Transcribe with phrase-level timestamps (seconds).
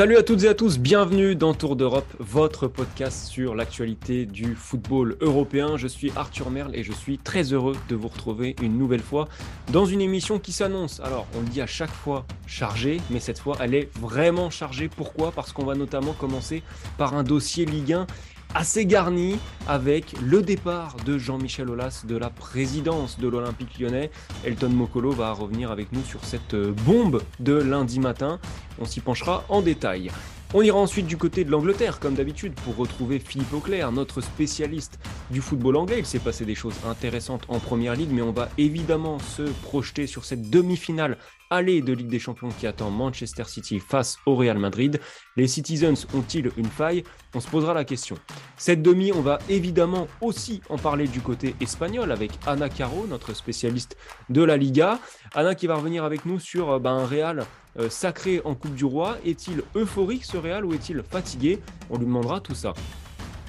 [0.00, 4.54] Salut à toutes et à tous, bienvenue dans Tour d'Europe, votre podcast sur l'actualité du
[4.54, 5.76] football européen.
[5.76, 9.28] Je suis Arthur Merle et je suis très heureux de vous retrouver une nouvelle fois
[9.70, 11.00] dans une émission qui s'annonce.
[11.00, 14.88] Alors, on le dit à chaque fois chargée, mais cette fois, elle est vraiment chargée.
[14.88, 15.32] Pourquoi?
[15.32, 16.62] Parce qu'on va notamment commencer
[16.96, 18.06] par un dossier Ligue 1
[18.54, 24.10] assez garni avec le départ de Jean-Michel Aulas de la présidence de l'Olympique lyonnais.
[24.44, 28.38] Elton Mokolo va revenir avec nous sur cette bombe de lundi matin.
[28.80, 30.10] On s'y penchera en détail.
[30.52, 34.98] On ira ensuite du côté de l'Angleterre, comme d'habitude, pour retrouver Philippe Auclair, notre spécialiste
[35.30, 36.00] du football anglais.
[36.00, 40.08] Il s'est passé des choses intéressantes en Première Ligue, mais on va évidemment se projeter
[40.08, 41.18] sur cette demi-finale
[41.50, 45.00] aller de Ligue des Champions qui attend Manchester City face au Real Madrid.
[45.36, 47.02] Les Citizens ont-ils une faille?
[47.34, 48.16] On se posera la question.
[48.56, 53.34] Cette demi, on va évidemment aussi en parler du côté espagnol avec Ana Caro, notre
[53.34, 53.96] spécialiste
[54.28, 55.00] de la Liga.
[55.34, 57.46] Anna qui va revenir avec nous sur ben, un Real
[57.78, 59.18] euh, sacré en Coupe du Roi.
[59.24, 61.58] Est-il euphorique ce Real ou est-il fatigué?
[61.90, 62.74] On lui demandera tout ça.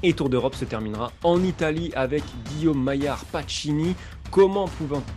[0.04, 3.96] Et Tour d'Europe se terminera en Italie avec Guillaume Maillard Pacini.
[4.32, 4.70] Comment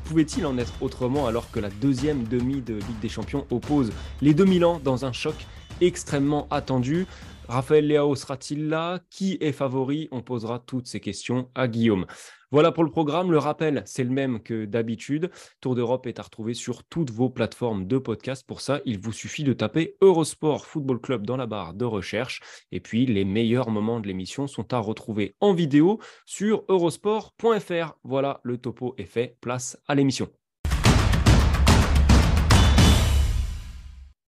[0.06, 4.34] pouvait-il en être autrement alors que la deuxième demi de Ligue des Champions oppose les
[4.34, 5.36] deux Milan dans un choc
[5.80, 7.06] extrêmement attendu
[7.48, 9.00] Raphaël Leao sera-t-il là?
[9.10, 10.08] Qui est favori?
[10.10, 12.06] On posera toutes ces questions à Guillaume.
[12.50, 13.32] Voilà pour le programme.
[13.32, 15.30] Le rappel, c'est le même que d'habitude.
[15.60, 18.46] Tour d'Europe est à retrouver sur toutes vos plateformes de podcast.
[18.46, 22.40] Pour ça, il vous suffit de taper Eurosport Football Club dans la barre de recherche.
[22.72, 27.98] Et puis, les meilleurs moments de l'émission sont à retrouver en vidéo sur eurosport.fr.
[28.04, 29.36] Voilà, le topo est fait.
[29.40, 30.28] Place à l'émission.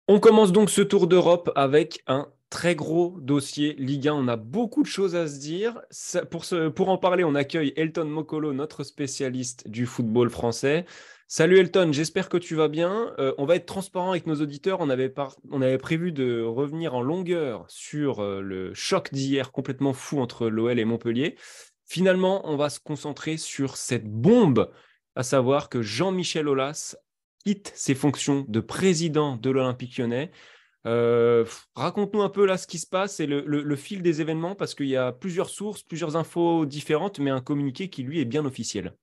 [0.06, 4.14] On commence donc ce tour d'Europe avec un très gros dossier Ligue 1.
[4.14, 5.82] On a beaucoup de choses à se dire.
[6.30, 10.86] pour, en parler, on accueille Elton Mokolo, notre spécialiste du football français.
[11.26, 13.12] Salut Elton, j'espère que tu vas bien.
[13.18, 14.78] Euh, on va être transparent avec nos auditeurs.
[14.78, 15.12] On avait,
[15.50, 20.46] on avait prévu de revenir en longueur sur euh, le choc d'hier complètement fou entre
[20.48, 21.34] l'OL et Montpellier.
[21.86, 24.70] Finalement, on va se concentrer sur cette bombe,
[25.16, 26.94] à savoir que Jean-Michel Aulas
[27.44, 30.30] quitte ses fonctions de président de l'Olympique lyonnais.
[30.86, 34.74] Euh, raconte-nous un peu là ce qui se passe et le, fil des événements parce
[34.74, 38.44] qu'il y a plusieurs sources, plusieurs infos différentes, mais un communiqué qui lui est bien
[38.44, 38.94] officiel.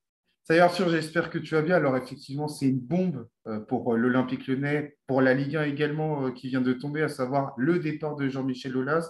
[0.50, 1.78] Est Arthur, j'espère que tu vas bien.
[1.78, 6.30] Alors effectivement, c'est une bombe euh, pour euh, l'Olympique lyonnais, pour la Ligue 1 également
[6.32, 9.10] qui vient de tomber, à savoir le départ de Jean-Michel Aulas.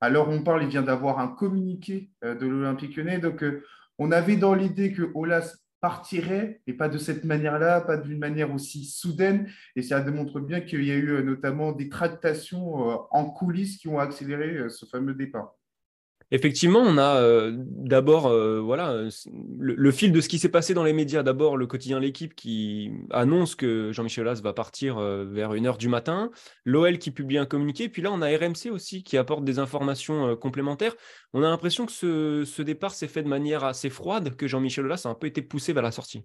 [0.00, 3.18] Alors on parle, il vient d'avoir un communiqué de l'Olympique lyonnais.
[3.18, 3.44] Donc
[3.98, 8.52] on avait dans l'idée que Aulas partirait, et pas de cette manière-là, pas d'une manière
[8.52, 9.48] aussi soudaine.
[9.76, 13.78] Et ça démontre bien qu'il y a eu euh, notamment des tractations euh, en coulisses
[13.78, 15.57] qui ont accéléré euh, ce fameux départ.
[16.30, 19.08] Effectivement, on a euh, d'abord euh, voilà,
[19.58, 21.22] le, fil de ce qui s'est passé dans les médias.
[21.22, 25.88] D'abord, le quotidien L'équipe qui annonce que Jean-Michel Aulas va partir euh, vers 1h du
[25.88, 26.30] matin.
[26.66, 27.88] L'OL qui publie un communiqué.
[27.88, 30.94] Puis là, on a RMC aussi qui apporte des informations complémentaires.
[31.32, 34.84] On a l'impression que ce, ce départ s'est fait de manière assez froide, que Jean-Michel
[34.84, 36.24] Aulas a un peu été poussé vers la sortie.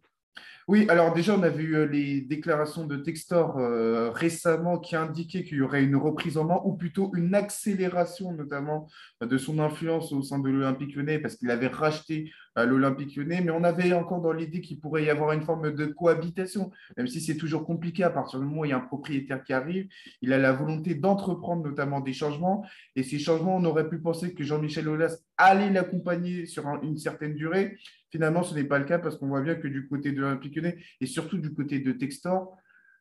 [0.69, 5.43] Oui, alors déjà, on a vu euh, les déclarations de Textor euh, récemment qui indiquaient
[5.43, 8.87] qu'il y aurait une reprise en main ou plutôt une accélération notamment
[9.19, 13.41] de son influence au sein de l'Olympique lyonnais parce qu'il avait racheté euh, l'Olympique lyonnais,
[13.41, 17.07] mais on avait encore dans l'idée qu'il pourrait y avoir une forme de cohabitation, même
[17.07, 18.03] si c'est toujours compliqué.
[18.03, 19.87] À partir du moment où il y a un propriétaire qui arrive,
[20.21, 22.63] il a la volonté d'entreprendre notamment des changements.
[22.95, 27.33] Et ces changements, on aurait pu penser que Jean-Michel Aulas allait l'accompagner sur une certaine
[27.33, 27.77] durée.
[28.11, 30.52] Finalement, ce n'est pas le cas parce qu'on voit bien que du côté de l'Olympique
[31.01, 32.57] et surtout du côté de Textor,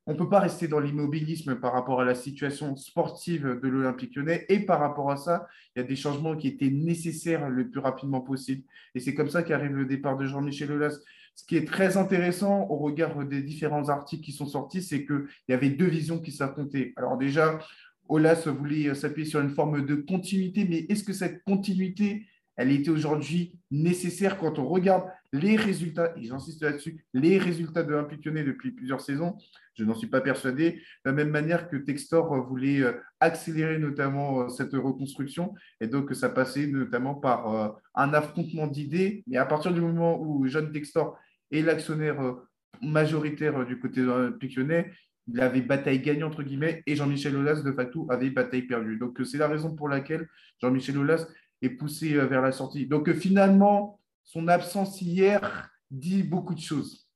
[0.06, 4.16] on ne peut pas rester dans l'immobilisme par rapport à la situation sportive de l'Olympique
[4.16, 7.68] lyonnais et par rapport à ça, il y a des changements qui étaient nécessaires le
[7.68, 8.64] plus rapidement possible.
[8.96, 10.98] Et c'est comme ça qu'arrive le départ de Jean-Michel Aulas.
[11.36, 15.24] Ce qui est très intéressant au regard des différents articles qui sont sortis, c'est qu'il
[15.48, 16.92] y avait deux visions qui s'affrontaient.
[16.96, 17.60] Alors déjà,
[18.08, 22.26] Aulas voulait s'appuyer sur une forme de continuité, mais est-ce que cette continuité
[22.62, 27.92] elle était aujourd'hui nécessaire quand on regarde les résultats, et j'insiste là-dessus, les résultats de
[27.92, 29.36] Lyonnais depuis plusieurs saisons.
[29.74, 30.72] Je n'en suis pas persuadé.
[31.04, 36.14] De la même manière que Textor voulait euh, accélérer notamment euh, cette reconstruction, et donc
[36.14, 39.24] ça passait notamment par euh, un affrontement d'idées.
[39.26, 41.18] Mais à partir du moment où Jeanne Textor
[41.50, 42.36] est l'actionnaire
[42.80, 44.92] majoritaire du côté Lyonnais,
[45.28, 48.98] il avait bataille gagnée, entre guillemets, et Jean-Michel Aulas, de facto, avait bataille perdue.
[48.98, 50.28] Donc, c'est la raison pour laquelle
[50.60, 51.26] Jean-Michel Aulas
[51.62, 52.86] est poussé euh, vers la sortie.
[52.86, 57.08] Donc, euh, finalement, son absence hier dit beaucoup de choses.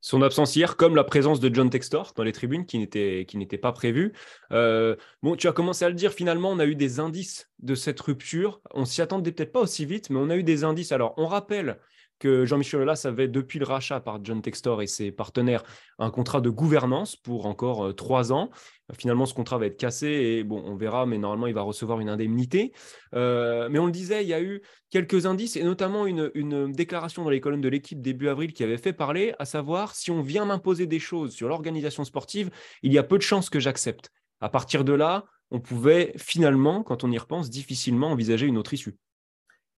[0.00, 3.72] Son absence hier, comme la présence de John Textor dans les tribunes, qui n'était, pas
[3.72, 4.12] prévue.
[4.52, 7.74] Euh, bon, tu as commencé à le dire, finalement, on a eu des indices de
[7.74, 8.60] cette rupture.
[8.74, 10.92] On s'y attendait peut-être pas aussi vite, mais on a eu des indices.
[10.92, 11.78] Alors, on rappelle
[12.18, 15.64] que Jean-Michel Aulas avait, depuis le rachat par John Textor et ses partenaires,
[15.98, 18.50] un contrat de gouvernance pour encore trois ans.
[18.92, 22.10] Finalement, ce contrat va être cassé et on verra, mais normalement, il va recevoir une
[22.10, 22.72] indemnité.
[23.14, 24.60] Euh, mais on le disait, il y a eu
[24.90, 28.62] quelques indices et notamment une, une déclaration dans les colonnes de l'équipe début avril qui
[28.62, 32.50] avait fait parler, à savoir si on vient m'imposer des choses sur l'organisation sportive,
[32.82, 34.10] il y a peu de chances que j'accepte.
[34.40, 38.74] À partir de là, on pouvait finalement, quand on y repense, difficilement envisager une autre
[38.74, 38.96] issue.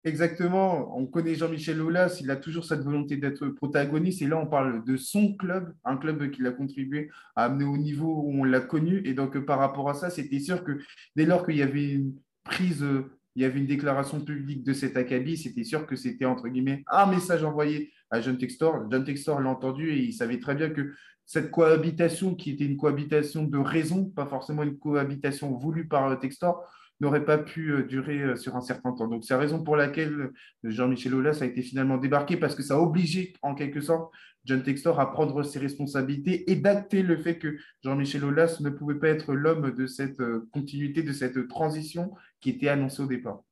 [0.06, 0.96] Exactement.
[0.96, 4.22] On connaît Jean-Michel Aulas, il a toujours cette volonté d'être protagoniste.
[4.22, 7.76] Et là, on parle de son club, un club qu'il a contribué à amener au
[7.76, 9.02] niveau où on l'a connu.
[9.04, 10.78] Et donc, par rapport à ça, c'était sûr que
[11.16, 12.14] dès lors qu'il y avait une
[12.44, 12.86] prise,
[13.34, 16.84] il y avait une déclaration publique de cet acabit, c'était sûr que c'était, entre guillemets,
[16.86, 18.88] un message envoyé à John Textor.
[18.88, 20.92] John Textor l'a entendu et il savait très bien que
[21.24, 26.64] cette cohabitation, qui était une cohabitation de raison, pas forcément une cohabitation voulue par Textor,
[27.00, 29.08] n'aurait pas pu euh, durer euh, sur un certain temps.
[29.08, 30.32] Donc, c'est la raison pour laquelle euh,
[30.64, 34.12] Jean-Michel Aulas a été finalement débarqué, parce que ça a obligé, en quelque sorte,
[34.44, 38.94] John Textor à prendre ses responsabilités et d'acter le fait que Jean-Michel Aulas ne pouvait
[38.94, 40.22] pas être l'homme de cette
[40.52, 43.42] continuité, de cette transition qui était annoncée au départ.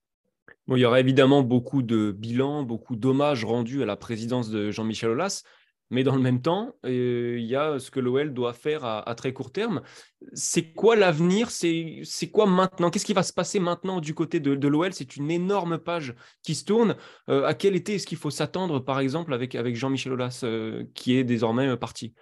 [0.69, 4.71] Bon, il y aura évidemment beaucoup de bilans, beaucoup d'hommages rendus à la présidence de
[4.71, 5.43] Jean-Michel Aulas.
[5.91, 9.15] Mais dans le même temps, euh, il y a ce que l'OL doit faire à,
[9.15, 9.83] très court terme.
[10.33, 11.51] C'est quoi l'avenir?
[11.51, 12.91] C'est quoi maintenant?
[12.91, 16.55] Qu'est-ce qui va se passer maintenant du côté de, l'OL C'est une énorme page qui
[16.55, 16.97] se tourne.
[17.29, 21.17] Euh, à quel été est-ce qu'il faut s'attendre, par exemple, avec, Jean-Michel Aulas, euh, qui
[21.17, 22.15] est désormais parti?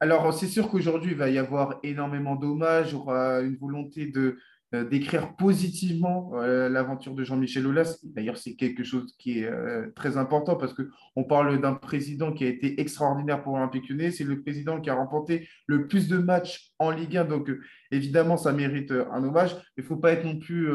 [0.00, 4.06] Alors, c'est sûr qu'aujourd'hui, il va y avoir énormément d'hommages, il y aura une volonté
[4.06, 4.38] de,
[4.72, 7.98] d'écrire positivement euh, l'aventure de Jean-Michel Aulas.
[8.04, 12.44] D'ailleurs, c'est quelque chose qui est euh, très important parce qu'on parle d'un président qui
[12.44, 14.12] a été extraordinaire pour l'Olympique Lyonnais.
[14.12, 17.24] C'est le président qui a remporté le plus de matchs en Ligue 1.
[17.24, 17.50] Donc,
[17.90, 19.56] évidemment, ça mérite un hommage.
[19.76, 20.68] Il ne faut pas être non plus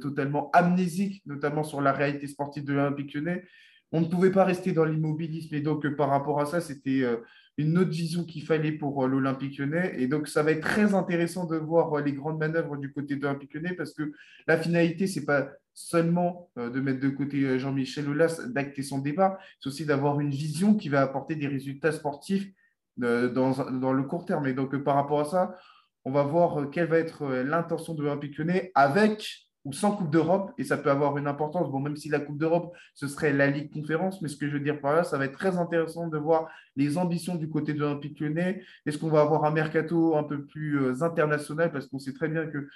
[0.00, 3.44] totalement amnésique, notamment sur la réalité sportive de l'Olympique Lyonnais.
[3.92, 5.54] On ne pouvait pas rester dans l'immobilisme.
[5.54, 7.04] Et donc, par rapport à ça, c'était
[7.58, 9.94] une autre vision qu'il fallait pour euh, l'Olympique lyonnais.
[9.98, 13.16] Et donc, ça va être très intéressant de voir euh, les grandes manœuvres du côté
[13.16, 14.12] de l'Olympique lyonnais parce que
[14.46, 18.98] la finalité, ce n'est pas seulement euh, de mettre de côté Jean-Michel Aulas, d'acter son
[18.98, 22.50] débat, c'est aussi d'avoir une vision qui va apporter des résultats sportifs
[22.96, 23.28] dans,
[23.72, 24.46] dans le court terme.
[24.46, 25.58] Et donc, par rapport à ça,
[26.06, 30.52] on va voir quelle va être l'intention de l'Olympique lyonnais avec ou sans Coupe d'Europe,
[30.58, 31.68] et ça peut avoir une importance.
[31.72, 34.52] Bon, même si la Coupe d'Europe, ce serait la Ligue Conférence, mais ce que je
[34.52, 37.74] veux dire par là, ça va être très intéressant de voir les ambitions du côté
[37.74, 38.62] de l'Olympique lyonnais.
[38.86, 41.72] Est-ce qu'on va avoir un mercato un peu plus euh, international?
[41.72, 42.68] Parce qu'on sait très bien que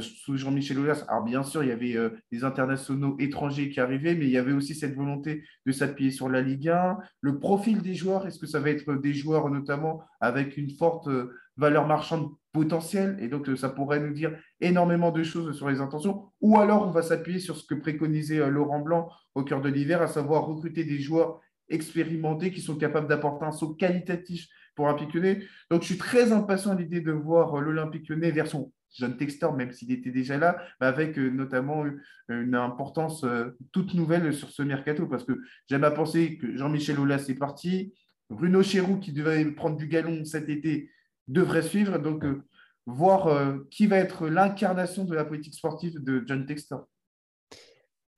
[0.00, 4.14] sous Jean-Michel Aulas, alors bien sûr, il y avait euh, des internationaux étrangers qui arrivaient,
[4.14, 6.98] mais il y avait aussi cette volonté de s'appuyer sur la Ligue 1.
[7.20, 11.08] Le profil des joueurs, est-ce que ça va être des joueurs notamment avec une forte
[11.56, 13.18] valeur marchande potentielle?
[13.20, 16.90] Et donc ça pourrait nous dire énormément de choses sur les intentions ou alors on
[16.90, 20.46] va s'appuyer sur ce que préconisait euh, Laurent Blanc au cœur de l'hiver à savoir
[20.46, 25.40] recruter des joueurs expérimentés qui sont capables d'apporter un saut qualitatif pour l'Olympique Lyonnais.
[25.70, 29.54] Donc je suis très impatient à l'idée de voir euh, l'Olympique Lyonnais version jeune Textor,
[29.54, 31.84] même s'il était déjà là, avec euh, notamment
[32.28, 33.24] une importance
[33.72, 37.92] toute nouvelle sur ce mercato, parce que j'aime à penser que Jean-Michel Aulas est parti,
[38.30, 40.90] Bruno Chéroux, qui devait prendre du galon cet été,
[41.28, 41.98] devrait suivre.
[41.98, 42.42] Donc, euh,
[42.86, 46.86] voir euh, qui va être l'incarnation de la politique sportive de John Textor.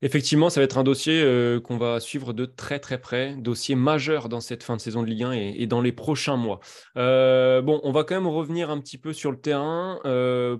[0.01, 3.75] Effectivement, ça va être un dossier euh, qu'on va suivre de très très près, dossier
[3.75, 6.59] majeur dans cette fin de saison de Ligue 1 et, dans les prochains mois.
[6.95, 9.99] bon, on va quand même revenir un petit peu sur le terrain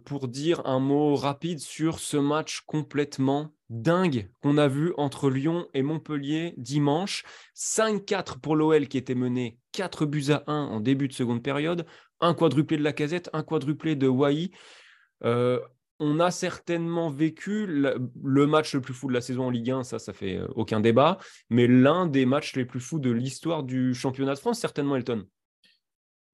[0.06, 5.68] pour dire un mot rapide sur ce match complètement dingue qu'on a vu entre Lyon
[5.74, 7.24] et Montpellier dimanche.
[7.56, 11.86] 5-4 pour l'OL qui était mené 4 buts à 1 en début de seconde période
[12.20, 14.52] un quadruplé de la casette, un quadruplé de Wai.
[15.24, 15.60] Euh,
[16.00, 19.84] on a certainement vécu le, match le plus fou de la saison en Ligue 1,
[19.84, 21.18] ça, ça fait euh, aucun débat,
[21.50, 25.26] mais l'un des matchs les plus fous de l'histoire du championnat de France, certainement Elton.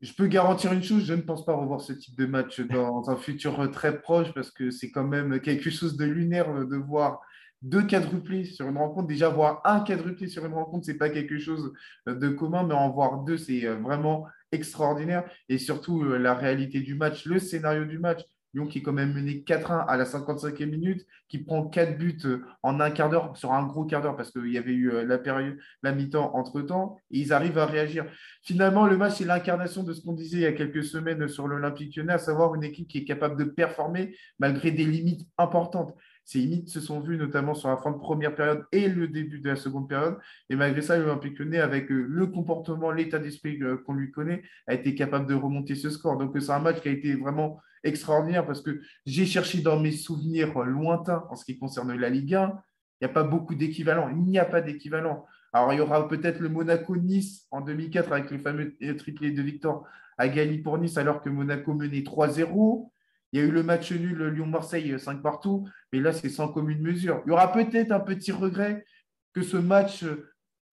[0.01, 3.09] Je peux garantir une chose, je ne pense pas revoir ce type de match dans
[3.09, 7.21] un futur très proche parce que c'est quand même quelque chose de lunaire de voir
[7.61, 9.07] deux quadruplés sur une rencontre.
[9.07, 11.73] Déjà, voir un quadruplé sur une rencontre, ce n'est pas quelque chose
[12.05, 15.23] de commun, mais en voir deux, c'est vraiment extraordinaire.
[15.47, 18.21] Et surtout, la réalité du match, le scénario du match.
[18.53, 22.17] Lyon qui est quand même mené 4-1 à la 55e minute, qui prend 4 buts
[22.25, 24.91] euh, en un quart d'heure, sur un gros quart d'heure, parce qu'il y avait eu
[24.91, 28.05] euh, la période, la mi-temps entre-temps, et ils arrivent à réagir.
[28.43, 31.47] Finalement, le match est l'incarnation de ce qu'on disait il y a quelques semaines sur
[31.47, 35.95] l'Olympique lyonnais, à savoir une équipe qui est capable de performer malgré des limites importantes.
[36.25, 39.39] Ces limites se sont vues notamment sur la fin de première période et le début
[39.39, 40.17] de la seconde période.
[40.49, 44.73] Et malgré ça, l'Olympique lyonnais, avec euh, le comportement, l'état d'esprit qu'on lui connaît, a
[44.73, 46.17] été capable de remonter ce score.
[46.17, 49.91] Donc c'est un match qui a été vraiment extraordinaire parce que j'ai cherché dans mes
[49.91, 52.61] souvenirs lointains en ce qui concerne la Ligue 1.
[53.01, 54.09] Il n'y a pas beaucoup d'équivalents.
[54.09, 55.25] Il n'y a pas d'équivalent.
[55.51, 59.85] Alors, il y aura peut-être le Monaco-Nice en 2004 avec le fameux triplé de Victor
[60.17, 62.89] à Gali pour Nice alors que Monaco menait 3-0.
[63.33, 66.81] Il y a eu le match nul Lyon-Marseille 5 partout, mais là, c'est sans commune
[66.81, 67.21] mesure.
[67.25, 68.85] Il y aura peut-être un petit regret
[69.33, 70.05] que ce match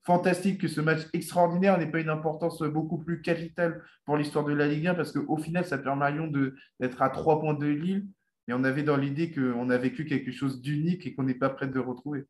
[0.05, 4.53] fantastique que ce match extraordinaire n'ait pas une importance beaucoup plus capitale pour l'histoire de
[4.53, 6.33] la Ligue 1 parce qu'au final, ça permet à Lyon
[6.81, 8.07] d'être à trois points de Lille.
[8.49, 11.51] Et on avait dans l'idée qu'on a vécu quelque chose d'unique et qu'on n'est pas
[11.51, 12.25] prêt de retrouver.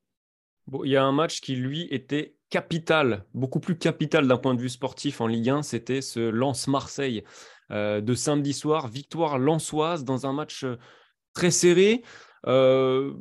[0.85, 4.61] Il y a un match qui, lui, était capital, beaucoup plus capital d'un point de
[4.61, 10.27] vue sportif en Ligue 1, c'était ce Lens-Marseille euh, de samedi soir, victoire lensoise dans
[10.27, 10.77] un match euh,
[11.33, 12.03] très serré.
[12.47, 13.13] Euh,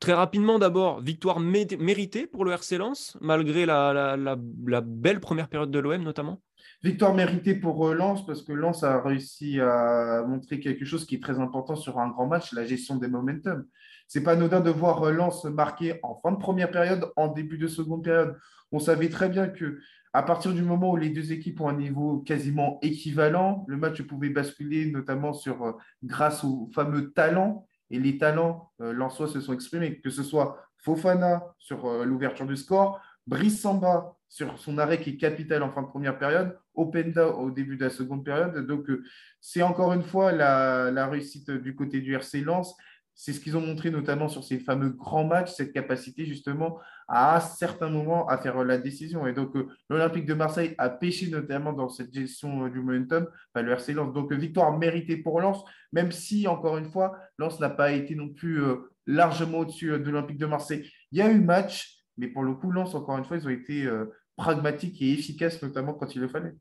[0.00, 4.36] très rapidement, d'abord, victoire méritée pour le RC Lens, malgré la,
[4.84, 6.40] belle première période de l'OM notamment
[6.82, 11.14] Victoire méritée pour euh, Lens, parce que Lens a réussi à montrer quelque chose qui
[11.14, 13.64] est très important sur un grand match, la gestion des momentum.
[14.08, 17.58] C'est pas anodin de voir euh, Lens marquer en fin de première période, en début
[17.58, 18.36] de seconde période.
[18.72, 19.78] On savait très bien que
[20.16, 24.00] à partir du moment où les deux équipes ont un niveau quasiment équivalent, le match
[24.00, 27.66] pouvait basculer notamment sur grâce au fameux talent.
[27.90, 32.56] Et les talents euh, se sont exprimés, que ce soit Fofana sur euh, l'ouverture du
[32.56, 37.28] score, Brice Samba sur son arrêt qui est capital en fin de première période, Openda
[37.28, 38.66] au début de la seconde période.
[38.66, 39.04] Donc, euh,
[39.42, 42.74] c'est encore une fois la, la, réussite du côté du RC Lens.
[43.14, 47.40] C'est ce qu'ils ont montré notamment sur ces fameux grands matchs, cette capacité justement à,
[47.40, 49.26] certains moments à faire la décision.
[49.26, 53.26] Et donc, euh, l'Olympique de Marseille a pêché notamment dans cette gestion euh, du momentum,
[53.54, 54.12] le RC Lens.
[54.12, 58.14] Donc, euh, victoire méritée pour Lens, même si, encore une fois, Lens n'a pas été
[58.14, 58.60] non plus
[59.06, 60.90] largement au-dessus de l'Olympique de Marseille.
[61.12, 63.50] Il y a eu match, mais pour le coup, Lens, encore une fois, ils ont
[63.50, 63.88] été
[64.36, 66.54] pragmatiques et efficaces, notamment quand il le fallait.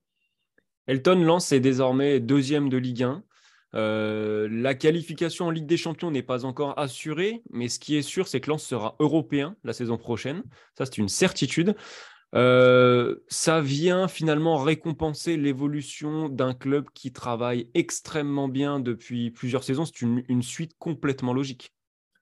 [0.87, 3.23] Elton Lens est désormais deuxième de Ligue 1.
[3.75, 8.01] Euh, la qualification en Ligue des Champions n'est pas encore assurée, mais ce qui est
[8.01, 10.43] sûr, c'est que Lens sera européen la saison prochaine.
[10.77, 11.75] Ça, c'est une certitude.
[12.33, 19.85] Euh, ça vient finalement récompenser l'évolution d'un club qui travaille extrêmement bien depuis plusieurs saisons.
[19.85, 21.73] C'est une, suite complètement logique.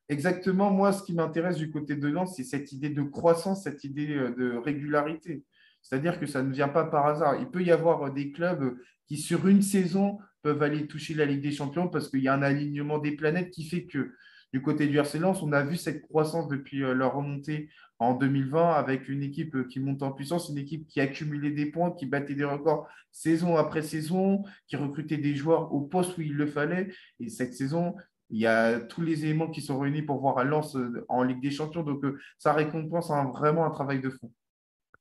[0.09, 0.69] Exactement.
[0.69, 4.15] Moi, ce qui m'intéresse du côté de Lens, c'est cette idée de croissance, cette idée
[4.15, 5.43] euh, de régularité.
[5.83, 7.35] C'est-à-dire que ça ne vient pas par hasard.
[7.39, 11.41] Il peut y avoir des clubs qui, sur une saison, peuvent aller toucher la Ligue
[11.41, 14.13] des Champions parce qu'il y a un alignement des planètes qui fait que
[14.53, 18.13] du côté du RC Lens, on a vu cette croissance depuis euh, leur remontée en
[18.13, 21.91] 2020 avec une équipe euh, qui monte en puissance, une équipe qui accumulait des points,
[21.91, 26.33] qui battait des records saison après saison, qui recrutait des joueurs au poste où il
[26.33, 26.93] le fallait.
[27.19, 27.95] Et cette saison,
[28.29, 31.23] il y a tous les éléments qui sont réunis pour voir à Lens euh, en
[31.23, 31.83] Ligue des Champions.
[31.83, 32.03] Donc,
[32.37, 34.31] ça récompense vraiment un travail de fond.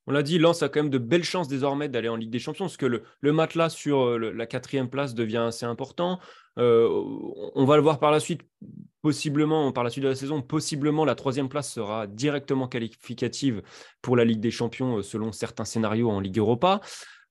[0.06, 2.38] On l'a dit, Lens a quand même de belles chances désormais d'aller en Ligue des
[2.40, 6.18] Champions, parce que le, matelas sur euh, la quatrième place devient assez important.
[6.58, 6.88] Euh,
[7.54, 8.42] on va le voir par la suite,
[9.00, 13.62] possiblement, par la suite de la saison, possiblement la troisième place sera directement qualificative
[14.00, 16.80] pour la Ligue des Champions euh, selon certains scénarios en Ligue Europa.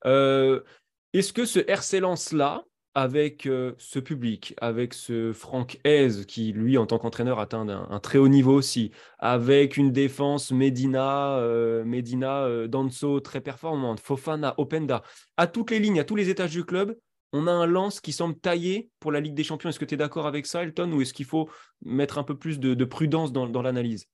[0.04, 6.76] Est-ce que ce RC Lens-là, avec euh, ce public, avec ce Franck Hez qui, lui,
[6.76, 12.44] en tant qu'entraîneur, atteint un, très haut niveau aussi, avec une défense Medina, euh, Medina
[12.44, 15.02] euh, Danso très performante, Fofana, Openda,
[15.36, 16.96] à toutes les lignes, à tous les étages du club,
[17.32, 19.70] on a un lance qui semble taillé pour la Ligue des Champions.
[19.70, 21.48] Est-ce que tu es d'accord avec ça, Elton, ou est-ce qu'il faut
[21.82, 24.06] mettre un peu plus de, prudence dans l'analyse?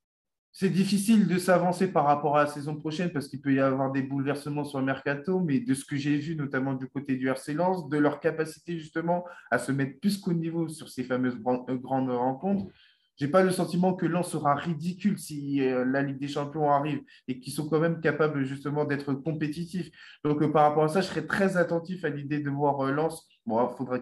[0.52, 3.92] C'est difficile de s'avancer par rapport à la saison prochaine parce qu'il peut y avoir
[3.92, 7.28] des bouleversements sur le mercato, mais de ce que j'ai vu, notamment du côté du
[7.28, 11.38] RC Lens, de leur capacité justement à se mettre plus qu'au niveau sur ces fameuses
[11.46, 12.66] euh, grandes rencontres,
[13.18, 17.02] j'ai pas le sentiment que Lens sera ridicule si euh, la Ligue des Champions arrive
[17.26, 19.90] et qu'ils sont quand même capables justement d'être compétitifs.
[20.24, 23.26] Donc euh, par rapport à ça, je serais très attentif à l'idée de voir Lens
[23.48, 23.98] Bon, il faudra,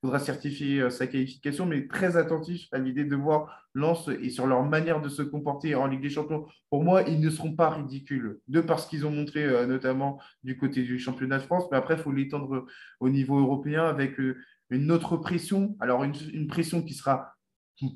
[0.00, 4.48] faudra, certifier euh, sa qualification, mais très attentif à l'idée de voir Lens et sur
[4.48, 6.48] leur manière de se comporter en Ligue des Champions.
[6.68, 10.58] Pour moi, ils ne seront pas ridicules, de parce qu'ils ont montré euh, notamment du
[10.58, 12.66] côté du championnat de France, mais après, il faut l'étendre
[12.98, 14.36] au niveau européen avec euh,
[14.70, 15.76] une autre pression.
[15.78, 17.36] Alors, une, pression qui sera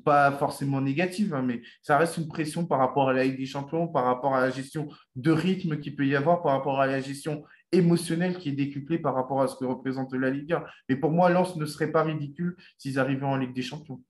[0.03, 3.45] pas forcément négative, hein, mais ça reste une pression par rapport à la Ligue des
[3.45, 6.87] Champions, par rapport à la gestion de rythme qu'il peut y avoir, par rapport à
[6.87, 10.63] la gestion émotionnelle qui est décuplée par rapport à ce que représente la Ligue 1.
[10.89, 14.01] Mais pour moi, Lens ne serait pas ridicule s'ils arrivaient en Ligue des Champions.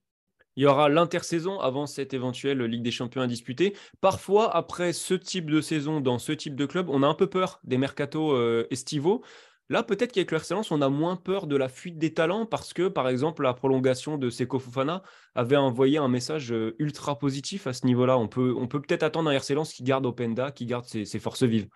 [0.56, 3.74] Il y aura l'intersaison avant cette éventuelle Ligue des Champions à disputer.
[4.00, 7.26] Parfois, après ce type de saison dans ce type de club, on a un peu
[7.26, 9.24] peur des mercatos euh, estivaux.
[9.70, 12.74] Là, peut-être qu'avec le RC on a moins peur de la fuite des talents parce
[12.74, 15.02] que, par exemple, la prolongation de Seko Fofana
[15.34, 18.18] avait envoyé un message euh, ultra positif à ce niveau-là.
[18.18, 21.68] On peut peut peut-être attendre un RC qui garde Openda, qui garde ses, forces vives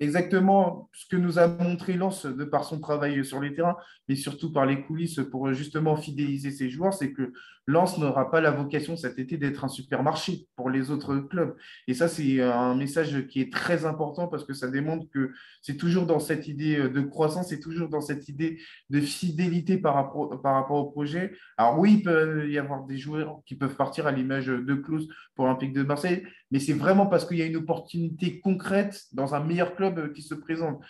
[0.00, 3.76] exactement ce que nous a montré Lens de par son travail sur les terrains,
[4.08, 7.32] mais surtout par les coulisses pour justement fidéliser ses joueurs, c'est que
[7.66, 11.54] Lens n'aura pas la vocation cet été d'être un supermarché pour les autres clubs.
[11.86, 15.76] Et ça, c'est un message qui est très important parce que ça démontre que c'est
[15.76, 20.70] toujours dans cette idée de croissance, c'est toujours dans cette idée de fidélité par rapport,
[20.70, 21.36] au projet.
[21.58, 25.06] Alors oui, il peut y avoir des joueurs qui peuvent partir à l'image de Klaus
[25.34, 29.34] pour l'Olympique de Marseille, mais c'est vraiment parce qu'il y a une opportunité concrète dans
[29.34, 30.80] un meilleur club qui se présente.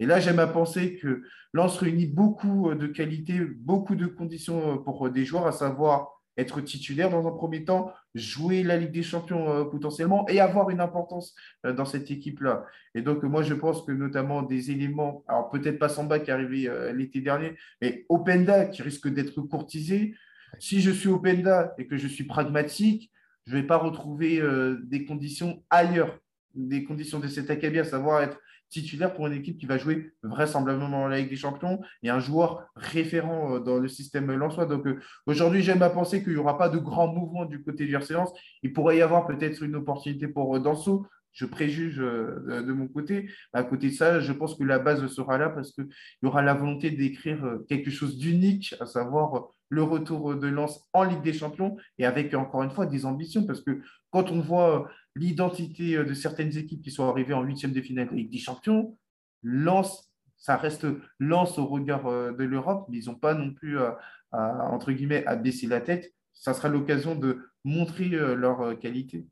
[0.00, 1.22] Et là, j'aime à penser que
[1.52, 7.10] Lens réunit beaucoup de qualités, beaucoup de conditions pour des joueurs, à savoir être titulaire
[7.10, 11.34] dans un premier temps, jouer la Ligue des Champions euh, potentiellement et avoir une importance
[11.66, 12.64] euh, dans cette équipe-là.
[12.94, 16.32] Et donc, moi, je pense que notamment des éléments, alors peut-être pas Samba qui est
[16.32, 20.14] arrivé euh, l'été dernier, mais Openda qui risque d'être courtisé.
[20.60, 23.10] Si je suis Openda et que je suis pragmatique,
[23.48, 24.42] je ne vais pas retrouver
[24.84, 26.18] des conditions ailleurs,
[26.54, 28.38] des conditions de cet acabit, à savoir être
[28.70, 32.68] titulaire pour une équipe qui va jouer vraisemblablement la Ligue des Champions et un joueur
[32.76, 34.66] référent euh, dans le système Lensois.
[34.66, 37.86] Donc euh, aujourd'hui, j'aime à penser qu'il n'y aura pas de grands mouvements du côté
[37.86, 38.30] du séance.
[38.62, 41.06] Il pourrait y avoir peut-être une opportunité pour euh, Danso.
[41.32, 43.30] Je préjuge de mon côté.
[43.52, 45.86] À côté de ça, je pense que la base sera là parce qu'il
[46.22, 51.04] y aura la volonté d'écrire quelque chose d'unique, à savoir le retour de Lens en
[51.04, 54.88] Ligue des Champions et avec encore une fois des ambitions parce que quand on voit
[55.14, 58.38] l'identité euh, de certaines équipes qui sont arrivées en huitième de finale de Ligue des
[58.38, 58.96] Champions,
[59.42, 60.86] lance, ça reste
[61.18, 63.78] lance au regard euh, de l'Europe, mais ils n'ont pas non plus,
[64.32, 66.12] entre guillemets, à baisser la tête.
[66.32, 69.26] Ça sera l'occasion de montrer euh, leur qualité.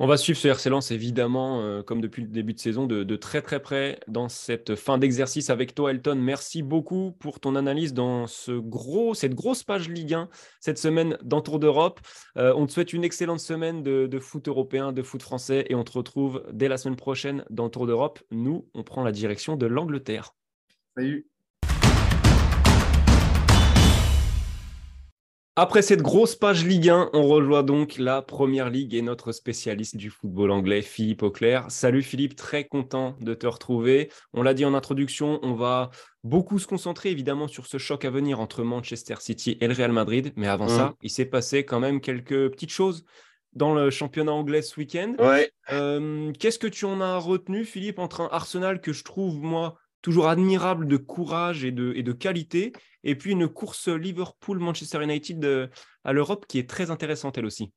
[0.00, 3.42] On va suivre ce RC évidemment, euh, comme depuis le début de saison, de, très
[3.42, 6.14] très près dans cette fin d'exercice avec toi, Elton.
[6.14, 10.28] Merci beaucoup pour ton analyse dans cette grosse page Ligue 1
[10.60, 11.98] cette semaine dans Tour d'Europe.
[12.36, 15.74] Euh, on te souhaite une excellente semaine de, de, foot européen, de foot français, et
[15.74, 18.20] on te retrouve dès la semaine prochaine dans Tour d'Europe.
[18.30, 20.36] Nous, on prend la direction de l'Angleterre.
[20.96, 21.26] Salut.
[25.60, 29.96] Après cette grosse page Ligue 1, on rejoint donc la Première Ligue et notre spécialiste
[29.96, 31.64] du football anglais, Philippe Auclair.
[31.68, 34.08] Salut Philippe, très content de te retrouver.
[34.32, 35.90] On l'a dit en introduction, on va
[36.22, 39.90] beaucoup se concentrer évidemment sur ce choc à venir entre Manchester City et le Real
[39.90, 40.32] Madrid.
[40.36, 40.94] Mais avant ça, mm.
[41.02, 43.04] il s'est passé quand même quelques petites choses
[43.52, 45.16] dans le championnat anglais ce week-end.
[45.72, 49.74] Euh, qu'est-ce que tu en as retenu, Philippe, entre un Arsenal que je trouve, moi,
[50.02, 52.72] toujours admirable de courage et de, qualité,
[53.04, 55.66] et puis une course Liverpool-Manchester United euh,
[56.04, 57.72] à l'Europe qui est très intéressante elle aussi.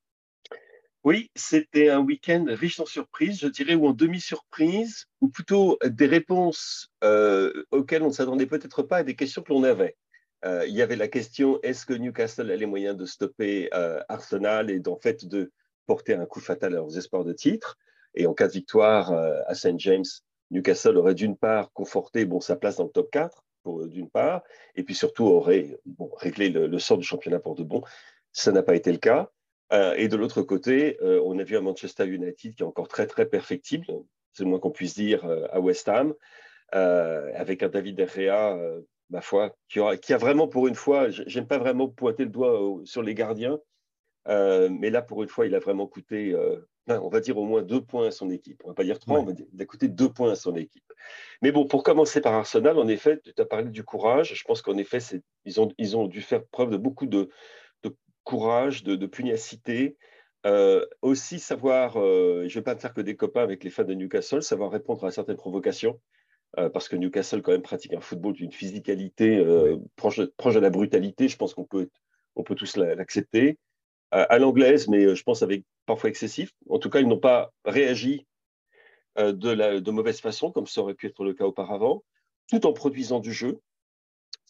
[1.04, 6.06] Oui, c'était un week-end riche en surprises, je dirais, ou en demi-surprise, ou plutôt des
[6.06, 9.98] réponses euh, auxquelles on ne s'attendait peut-être pas et des questions que l'on avait.
[10.46, 13.70] Euh, il y avait la question est-ce que Newcastle a les moyens de stopper
[14.10, 15.52] Arsenal et d'en fait de
[15.88, 17.80] porter un coup fatal à leurs espoirs de titre?
[18.14, 19.80] Et en cas de victoire à St.
[19.80, 20.06] James,
[20.52, 23.44] Newcastle aurait d'une part conforté bon, sa place dans le top 4,
[23.88, 24.44] d'une part,
[24.76, 25.80] et puis surtout aurait
[26.18, 27.82] réglé le, sort du championnat pour de bon.
[28.32, 29.30] Ça n'a pas été le cas.
[29.74, 32.90] Euh, et de l'autre côté, euh, on a vu un Manchester United qui est encore
[32.90, 33.86] très très perfectible,
[34.34, 36.14] c'est le moins qu'on puisse dire, euh, à West Ham,
[36.74, 38.58] avec un David Herrea,
[39.10, 42.80] ma foi, qui, qui, a vraiment pour une fois, j'aime pas vraiment pointer le doigt
[42.86, 43.60] sur les gardiens,
[44.26, 46.34] mais là pour une fois, il a vraiment coûté
[46.88, 48.62] on va dire au moins deux points à son équipe.
[48.64, 49.46] On ne va pas dire trois, on va dire,
[49.84, 50.92] deux points à son équipe.
[51.42, 54.34] Mais bon, pour commencer par Arsenal, en effet, tu as parlé du courage.
[54.34, 55.00] Je pense qu'en effet,
[55.46, 57.30] ils ont, ils ont dû faire preuve de beaucoup de,
[58.24, 59.98] courage, de, de pugnacité.
[60.46, 63.70] Euh, aussi savoir, euh, je ne vais pas me faire que des copains avec les
[63.70, 66.00] fans de Newcastle, savoir répondre à certaines provocations.
[66.58, 69.42] Euh, parce que Newcastle quand même pratique un football d'une physicalité
[69.96, 71.28] proche, proche, de la brutalité.
[71.28, 71.90] Je pense qu'on peut,
[72.36, 73.58] on peut tous l'accepter
[74.12, 76.52] à l'anglaise, mais euh, je pense avec parfois excessif.
[76.70, 78.26] En tout cas, ils n'ont pas réagi
[79.18, 82.04] euh, de, mauvaise façon, comme ça aurait pu être le cas auparavant,
[82.50, 83.60] tout en produisant du jeu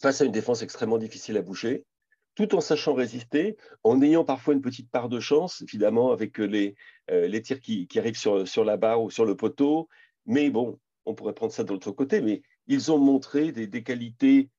[0.02, 1.86] face à une défense extrêmement difficile à bouger,
[2.34, 6.76] tout en sachant résister, en ayant parfois une petite part de chance, évidemment, avec les,
[7.12, 9.90] euh, les tirs qui, qui, arrivent sur, sur la barre ou sur le poteau.
[10.26, 13.84] Mais bon, on pourrait prendre ça de l'autre côté, mais ils ont montré des, des
[13.84, 14.50] qualités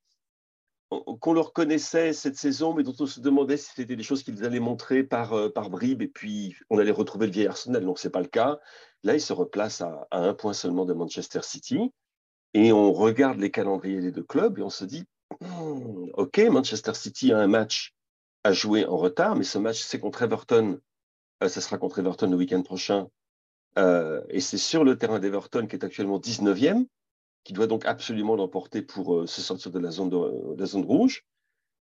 [1.21, 4.45] qu'on leur connaissait cette saison, mais dont on se demandait si c'était des choses qu'ils
[4.45, 7.85] allaient montrer par, euh, par bribes, et puis on allait retrouver le vieil Arsenal.
[7.85, 8.59] Non, ce n'est pas le cas.
[9.03, 11.93] Là, ils se replacent à, un point seulement de Manchester City,
[12.55, 15.05] et on regarde les calendriers des deux clubs, et on se dit,
[15.41, 17.95] hmm, OK, Manchester City a un match
[18.45, 20.81] à jouer en retard, mais ce match, c'est contre Everton.
[21.43, 23.09] Euh, ça sera contre Everton le week-end prochain.
[23.79, 26.87] Euh, et c'est sur le terrain d'Everton, qui est actuellement 19e,
[27.45, 30.85] qui doit donc absolument l'emporter pour euh, se sortir de la zone, de, la zone
[30.85, 31.25] rouge.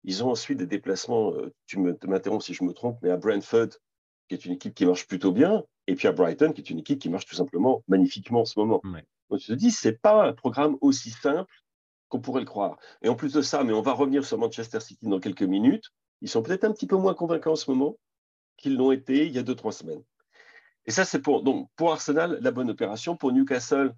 [0.03, 3.69] Ils ont ensuite des déplacements, euh, tu m'interromps si je me trompe, mais à Brentford,
[4.27, 6.79] qui est une équipe qui marche plutôt bien, et puis à Brighton, qui est une
[6.79, 8.81] équipe qui marche tout simplement magnifiquement en ce moment.
[9.29, 11.53] Donc tu te dis, c'est pas un programme aussi simple
[12.09, 12.77] qu'on pourrait le croire.
[13.01, 15.85] Et en plus de ça, mais on va revenir sur Manchester City dans quelques minutes,
[16.21, 17.97] ils sont peut-être un petit peu moins convaincants en ce moment
[18.57, 20.03] qu'ils l'ont été il y a deux, trois semaines.
[20.85, 23.15] Et ça, c'est pour, donc, pour Arsenal, la bonne opération.
[23.15, 23.93] Pour Newcastle, euh,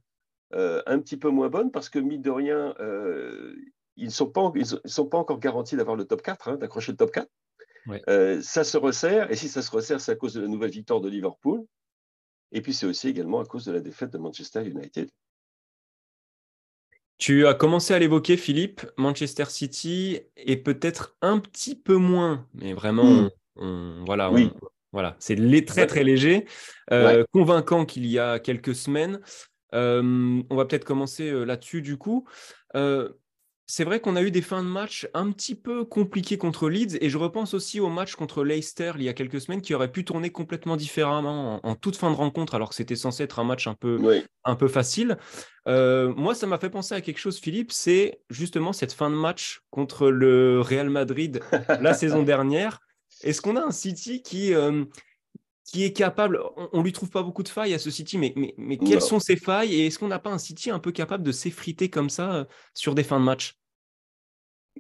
[0.53, 3.55] un petit peu moins bonne parce que, mine de rien, euh,
[3.95, 4.51] ils ne sont, pas,
[4.85, 7.27] sont pas encore garantis d'avoir le top 4, hein, d'accrocher le top 4.
[8.07, 10.71] Euh, ça se resserre, et si ça se resserre, c'est à cause de la nouvelle
[10.71, 11.65] victoire de Liverpool.
[12.51, 15.09] Et puis c'est aussi également à cause de la défaite de Manchester United.
[17.17, 22.73] Tu as commencé à l'évoquer, Philippe, Manchester City est peut-être un petit peu moins, mais
[22.73, 24.03] vraiment, hmm.
[24.05, 24.51] voilà, oui.
[24.91, 25.35] voilà, c'est
[25.65, 26.45] très très léger,
[27.31, 29.19] convaincant qu'il y a quelques semaines
[29.73, 32.27] on va peut-être commencer là-dessus du coup.
[33.65, 36.97] c'est vrai qu'on a eu des fins de match un petit peu compliquées contre Leeds
[37.01, 39.91] et je repense aussi au match contre Leicester il y a quelques semaines qui aurait
[39.91, 43.43] pu tourner complètement différemment en, toute fin de rencontre alors que c'était censé être un
[43.45, 45.17] match un peu, un peu facile.
[45.65, 49.61] moi, ça m'a fait penser à quelque chose, Philippe, c'est justement cette fin de match
[49.71, 51.41] contre le Real Madrid
[51.81, 52.79] la saison dernière.
[53.23, 54.53] Est-ce qu'on a un City qui,
[55.65, 58.33] qui est capable, on, ne lui trouve pas beaucoup de failles à ce City, mais,
[58.57, 61.23] mais, quelles sont ses failles et est-ce qu'on n'a pas un City un peu capable
[61.23, 63.57] de s'effriter comme ça euh, sur des fins de match?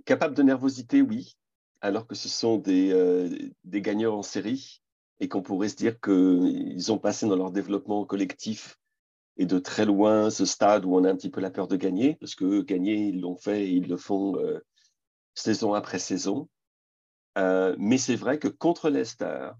[0.05, 1.37] Capable de nervosité, oui,
[1.81, 3.29] alors que ce sont des, euh,
[3.63, 4.81] des gagnants en série
[5.19, 8.77] et qu'on pourrait se dire qu'ils ont passé dans leur développement collectif
[9.37, 11.77] et de très loin ce stade où on a un petit peu la peur de
[11.77, 14.59] gagner, parce que gagner, ils l'ont fait et ils le font euh,
[15.33, 16.49] saison après saison.
[17.37, 19.51] mais c'est vrai que contre Leicester,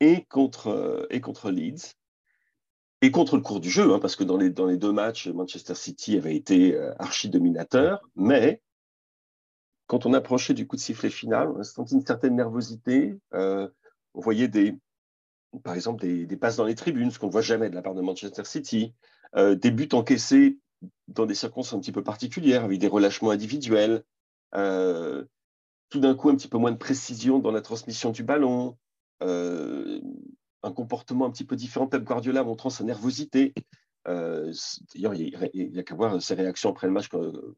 [0.00, 1.94] et contre, euh, et contre Leeds.
[3.02, 5.28] Et contre le cours du jeu, hein, parce que dans les, dans les deux matchs,
[5.28, 8.60] Manchester City avait été euh, archi-dominateur, mais
[9.86, 13.18] quand on approchait du coup de sifflet final, on a senti une certaine nervosité.
[13.32, 13.68] Euh,
[14.14, 14.76] on voyait des,
[15.64, 17.94] par exemple des, passes dans les tribunes, ce qu'on ne voit jamais de la part
[17.94, 18.94] de Manchester City,
[19.36, 20.58] des buts encaissés
[21.08, 24.04] dans des circonstances un petit peu particulières, avec des relâchements individuels,
[24.52, 28.89] tout d'un coup un petit peu moins de précision dans la transmission du ballon, euh,
[30.62, 31.86] un comportement un petit peu différent.
[31.86, 33.54] Pep Guardiola montrant sa nervosité.
[34.08, 34.52] Euh,
[34.94, 37.08] d'ailleurs, il n'y a, qu'à voir ses réactions après le match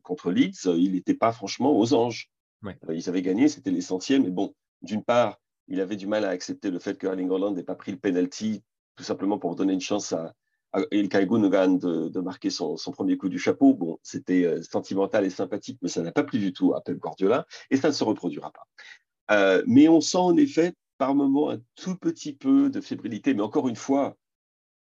[0.03, 0.67] contre Leeds.
[0.77, 2.31] Il n'était pas franchement aux anges.
[2.65, 4.23] Euh, ils avaient gagné, c'était l'essentiel.
[4.23, 7.53] Mais bon, d'une part, il avait du mal à accepter le fait que Erling Haaland
[7.53, 8.63] n'ait pas pris le penalty,
[8.97, 10.35] tout simplement pour donner une chance à,
[10.73, 13.75] à Ilkay Gundogan de, marquer son, premier coup du chapeau.
[13.75, 17.47] Bon, c'était sentimental et sympathique, mais ça n'a pas plu du tout à Pep Guardiola
[17.71, 19.63] et ça ne se reproduira pas.
[19.67, 23.35] mais on sent en effet par moment un tout petit peu de fébrilité.
[23.35, 24.17] Mais encore une fois,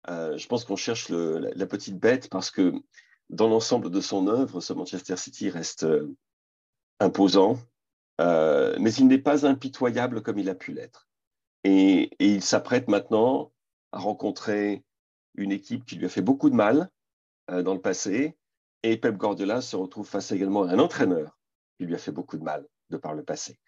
[0.08, 2.72] euh, je pense qu'on cherche la, petite bête parce que
[3.28, 6.14] dans l'ensemble de son œuvre, ce Manchester City reste euh,
[7.00, 7.58] imposant,
[8.20, 11.08] euh, mais il n'est pas impitoyable comme il a pu l'être.
[11.64, 13.50] Et, il s'apprête maintenant
[13.90, 14.84] à rencontrer
[15.34, 16.88] une équipe qui lui a fait beaucoup de mal
[17.48, 18.36] dans le passé.
[18.84, 21.36] Et Pep Guardiola se retrouve face également à un entraîneur
[21.78, 23.58] qui lui a fait beaucoup de mal de par le passé.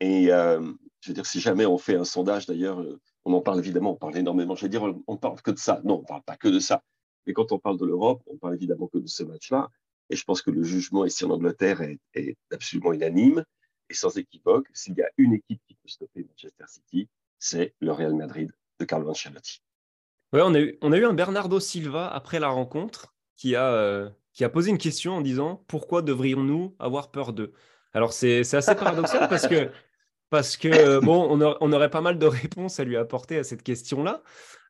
[0.00, 0.60] Et euh,
[1.00, 3.92] je veux dire, si jamais on fait un sondage, d'ailleurs, euh, on en parle évidemment,
[3.92, 4.54] on parle énormément.
[4.54, 5.80] Je veux dire, on ne parle que de ça.
[5.84, 6.82] Non, on ne parle pas que de ça.
[7.26, 9.68] Mais quand on parle de l'Europe, on parle évidemment que de ce match-là.
[10.10, 13.44] Et je pense que le jugement ici en Angleterre est, absolument unanime
[13.90, 14.68] et sans équivoque.
[14.72, 18.84] S'il y a une équipe qui peut stopper Manchester City, c'est le Real Madrid de
[18.84, 19.62] Carlo Ancelotti.
[20.32, 23.72] Ouais, on a, eu, on a eu un Bernardo Silva après la rencontre qui a,
[23.72, 27.52] euh, qui a posé une question en disant pourquoi devrions-nous avoir peur d'eux?
[27.92, 29.70] Alors, c'est assez paradoxal parce que,
[30.30, 31.28] parce que bon,
[31.60, 34.22] on, aurait pas mal de réponses à lui apporter à cette question-là.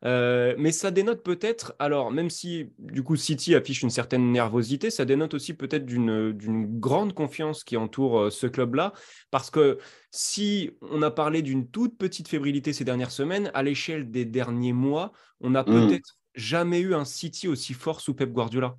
[0.05, 4.91] Euh, mais ça dénote peut-être, alors même si du coup City affiche une certaine nervosité,
[4.91, 8.93] ça dénote aussi peut-être d'une grande confiance qui entoure euh, ce club-là.
[9.31, 9.79] Parce que
[10.11, 14.75] si on a parlé d'une toute petite fébrilité ces dernières semaines, à l'échelle des derniers
[14.75, 15.65] mois, on n'a mmh.
[15.65, 18.77] peut-être jamais eu un City aussi fort sous Pep Guardiola.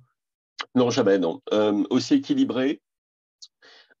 [0.74, 1.40] Non, jamais, non.
[1.52, 2.80] Euh, aussi équilibré,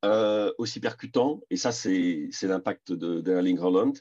[0.04, 3.92] euh, aussi percutant, et ça c'est l'impact d'Erling de, Haaland,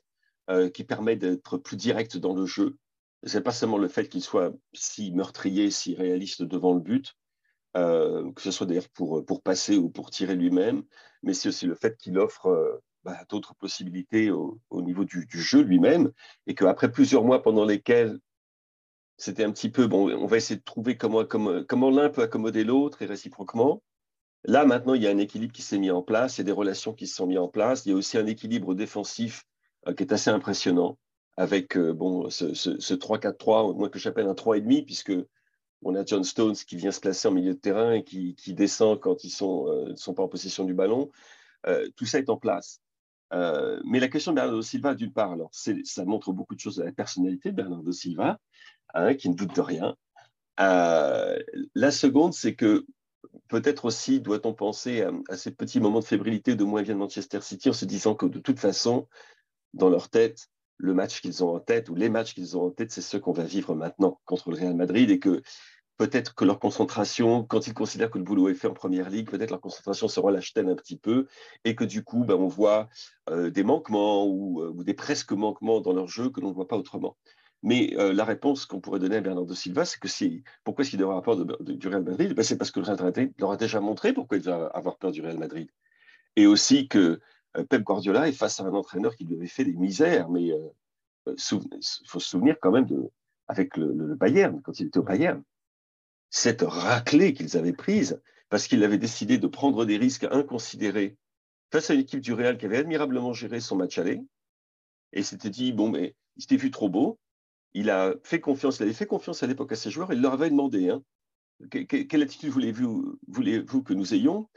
[0.50, 2.78] euh, qui permet d'être plus direct dans le jeu.
[3.24, 7.16] C'est pas seulement le fait qu'il soit si meurtrier, si réaliste devant le but,
[7.74, 10.84] que ce soit d'ailleurs pour, passer ou pour tirer lui-même,
[11.22, 16.12] mais c'est aussi le fait qu'il offre bah, d'autres possibilités au, niveau du, jeu lui-même,
[16.48, 18.20] et qu'après plusieurs mois pendant lesquels
[19.18, 23.02] c'était un petit peu, bon, on va essayer de trouver comment l'un peut accommoder l'autre
[23.02, 23.82] et réciproquement.
[24.46, 26.46] Là, maintenant, il y a un équilibre qui s'est mis en place, il y a
[26.46, 29.46] des relations qui se sont mises en place, il y a aussi un équilibre défensif
[29.88, 30.98] euh, qui est assez impressionnant,
[31.36, 35.14] avec euh, bon, ce, 3-4-3, moi que j'appelle un 3,5, puisque
[35.84, 39.00] on a John Stones qui vient se placer en milieu de terrain et qui, descend
[39.00, 41.12] quand ils ne sont, euh, sont, pas en possession du ballon.
[41.96, 42.82] tout ça est en place.
[43.32, 46.84] mais la question de Bernardo Silva, d'une part, alors ça montre beaucoup de choses de
[46.84, 48.40] la personnalité de Bernardo Silva,
[48.94, 49.96] Hein, qui ne doute de rien.
[50.58, 52.86] La seconde, c'est que
[53.48, 57.42] peut-être aussi doit-on penser à, ces petits moments de fébrilité de moins bien de Manchester
[57.42, 59.08] City en se disant que de toute façon,
[59.74, 62.72] dans leur tête, le match qu'ils ont en tête ou les matchs qu'ils ont en
[62.72, 65.42] tête, c'est ceux qu'on va vivre maintenant contre le Real Madrid et que
[65.98, 69.30] peut-être que leur concentration, quand ils considèrent que le boulot est fait en première ligue,
[69.30, 71.28] peut-être leur concentration se relâche-t-elle un petit peu
[71.66, 72.88] et que du coup, ben, on voit
[73.30, 76.68] euh, des manquements euh, ou, des presque manquements dans leur jeu que l'on ne voit
[76.68, 77.18] pas autrement.
[77.64, 80.92] Mais euh, la réponse qu'on pourrait donner à Bernardo Silva, c'est que si, pourquoi est-ce
[80.92, 82.34] qu'il devrait avoir peur du Real Madrid?
[82.34, 84.98] Ben, C'est parce que le Real Madrid leur a déjà montré pourquoi il va avoir
[84.98, 85.70] peur du Real Madrid.
[86.36, 87.20] Et aussi que
[87.58, 90.30] euh, Pep Guardiola est face à un entraîneur qui lui avait fait des misères.
[90.30, 90.70] Mais euh,
[91.28, 92.88] il faut se souvenir quand même
[93.48, 95.42] avec le, Bayern, quand il était au Bayern,
[96.30, 101.18] cette raclée qu'ils avaient prise parce qu'il avait décidé de prendre des risques inconsidérés
[101.72, 104.22] face à une équipe du Real qui avait admirablement géré son match aller.
[105.14, 107.20] Et s'était dit, bon, mais il s'était vu trop beau,
[107.74, 110.34] il a fait confiance, il avait fait confiance à l'époque à ses joueurs, il leur
[110.34, 111.04] avait demandé hein,
[111.70, 114.48] quelle attitude voulez-vous voulez que nous ayons?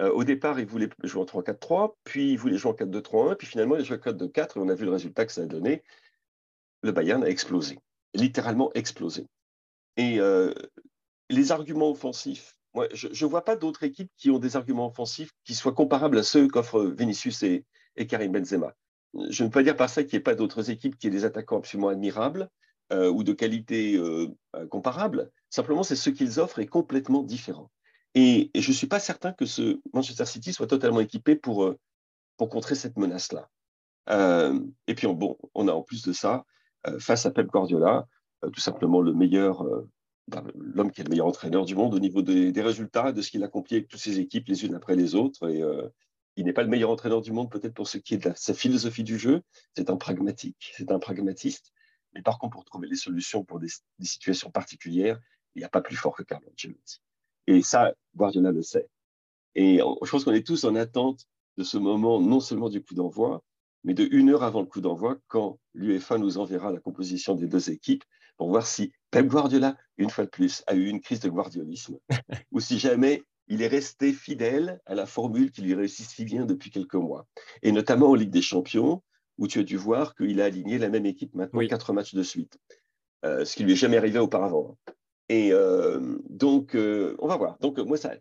[0.00, 3.46] Euh, Au départ, il voulait jouer en 3-4-3, puis il voulait jouer en 4-2-3-1, puis
[3.46, 5.46] finalement, il a joué en 4-2-4, et on a vu le résultat que ça a
[5.46, 5.82] donné.
[6.82, 7.78] Le Bayern a explosé,
[8.14, 9.26] littéralement explosé.
[9.96, 10.54] Et euh,
[11.28, 15.30] les arguments offensifs, moi, je ne vois pas d'autres équipes qui ont des arguments offensifs
[15.44, 17.64] qui soient comparables à ceux qu'offrent Vinicius et
[18.06, 18.74] Karim Benzema.
[19.14, 21.10] Je ne veux pas dire par ça qu'il n'y ait pas d'autres équipes qui aient
[21.10, 22.48] des attaquants absolument admirables
[22.92, 25.30] euh, ou de qualité euh, euh, comparable.
[25.50, 27.70] Simplement, c'est ce qu'ils offrent est complètement différent.
[28.14, 31.74] Et, je ne suis pas certain que ce Manchester City soit totalement équipé pour,
[32.38, 33.48] pour contrer cette menace-là.
[34.86, 36.44] et puis, bon, on a en plus de ça,
[36.98, 38.06] face à Pep Guardiola,
[38.42, 39.66] tout simplement le meilleur,
[40.28, 43.30] ben, l'homme qui est le meilleur entraîneur du monde au niveau des, résultats, de ce
[43.30, 45.46] qu'il accomplit avec toutes ses équipes les unes après les autres.
[46.38, 48.54] Il n'est pas le meilleur entraîneur du monde, peut-être pour ce qui est de sa
[48.54, 49.42] philosophie du jeu.
[49.76, 51.72] C'est un pragmatique, c'est un pragmatiste.
[52.14, 53.66] Mais par contre, pour trouver les solutions pour des,
[54.00, 55.18] situations particulières,
[55.56, 57.00] il n'y a pas plus fort que Carlo Ancelotti.
[57.48, 58.86] Et ça, Guardiola le sait.
[59.56, 62.94] Et je pense qu'on est tous en attente de ce moment, non seulement du coup
[62.94, 63.42] d'envoi,
[63.82, 67.48] mais de une heure avant le coup d'envoi, quand l'UEFA nous enverra la composition des
[67.48, 68.04] deux équipes
[68.36, 71.98] pour voir si Pep Guardiola, une fois de plus, a eu une crise de guardiolisme,
[72.52, 76.44] ou si jamais il est resté fidèle à la formule qui lui réussit si bien
[76.44, 77.26] depuis quelques mois.
[77.62, 79.02] Et notamment en Ligue des Champions,
[79.38, 82.22] où tu as dû voir qu'il a aligné la même équipe maintenant quatre matchs de
[82.22, 82.58] suite,
[83.24, 84.76] euh, ce qui lui est jamais arrivé auparavant.
[85.28, 87.58] Et euh, donc, euh, on va voir.
[87.60, 88.14] Donc, moi, ça,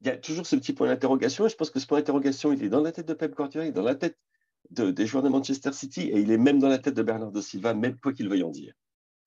[0.00, 1.46] il y a toujours ce petit point d'interrogation.
[1.46, 3.66] Et je pense que ce point d'interrogation, il est dans la tête de Pep Guardiola,
[3.66, 4.16] il est dans la tête
[4.70, 7.74] des joueurs de Manchester City, et il est même dans la tête de Bernardo Silva,
[7.74, 8.72] même quoi qu'il veuille en dire.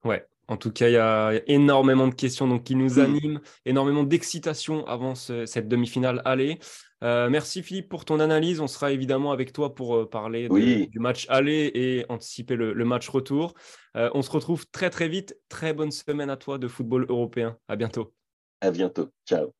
[0.04, 4.02] Ouais, en tout cas, il y a énormément de questions donc, qui nous animent, énormément
[4.02, 6.58] d'excitation avant cette demi-finale aller.
[7.04, 8.60] Euh, merci Philippe pour ton analyse.
[8.60, 13.08] On sera évidemment avec toi pour euh, parler du match aller et anticiper le, match
[13.08, 13.54] retour.
[13.96, 15.36] Euh, on se retrouve très très vite.
[15.48, 17.56] Très bonne semaine à toi de football européen.
[17.68, 18.12] À bientôt.
[18.60, 19.10] À bientôt.
[19.26, 19.57] Ciao.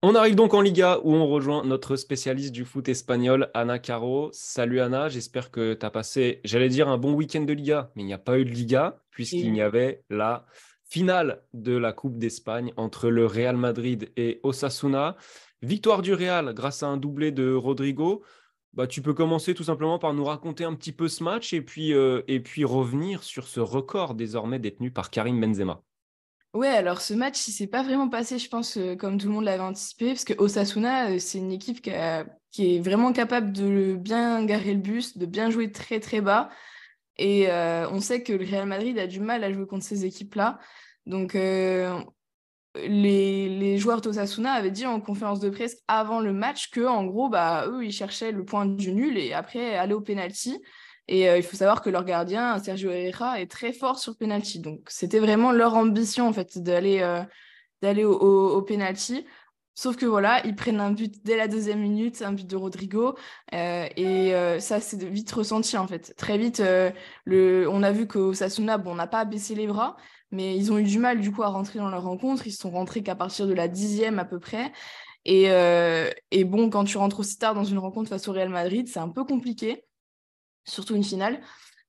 [0.00, 4.30] On arrive donc en Liga où on rejoint notre spécialiste du foot espagnol, Ana Caro.
[4.32, 8.02] Salut Anna, j'espère que tu as passé, j'allais dire, un bon week-end de Liga, mais
[8.02, 10.46] il n'y a pas eu de Liga puisqu'il y avait la
[10.88, 15.16] finale de la Coupe d'Espagne entre le Real Madrid et Osasuna.
[15.62, 18.22] Victoire du Real grâce à un doublé de Rodrigo.
[18.74, 21.60] Bah, tu peux commencer tout simplement par nous raconter un petit peu ce match et
[21.60, 25.82] puis, euh, et puis revenir sur ce record désormais détenu par Karim Benzema.
[26.54, 29.34] Ouais, alors ce match, il s'est pas vraiment passé, je pense, euh, comme tout le
[29.34, 33.94] monde l'avait anticipé, parce que Osasuna, euh, c'est une équipe qui, est vraiment capable de
[33.94, 36.48] bien garer le bus, de bien jouer très très bas.
[37.18, 40.04] Et euh, on sait que le Real Madrid a du mal à jouer contre ces
[40.06, 40.58] équipes-là.
[41.06, 41.88] Donc les,
[43.78, 47.66] joueurs d'Osasuna avaient dit en conférence de presse avant le match que, en gros, bah,
[47.68, 50.58] eux, ils cherchaient le point du nul et après aller au penalty.
[51.08, 54.60] Et euh, il faut savoir que leur gardien, Sergio Herrera, est très fort sur penalty.
[54.60, 59.26] Donc, c'était vraiment leur ambition, en fait, d'aller euh, au, au, penalty.
[59.74, 63.16] Sauf que voilà, ils prennent un but dès la deuxième minute, un but de Rodrigo.
[63.52, 66.14] et ça, c'est vite ressenti en fait.
[66.16, 66.60] Très vite,
[67.24, 67.68] le...
[67.70, 69.96] on a vu qu'au Sasuna, bon, on n'a pas baissé les bras,
[70.32, 72.48] mais ils ont eu du mal du coup à rentrer dans leur rencontre.
[72.48, 74.72] Ils sont rentrés qu'à partir de la dixième à peu près.
[75.24, 75.46] Et
[76.44, 79.10] bon, quand tu rentres aussi tard dans une rencontre face au Real Madrid, c'est un
[79.10, 79.84] peu compliqué,
[80.68, 81.40] surtout une finale.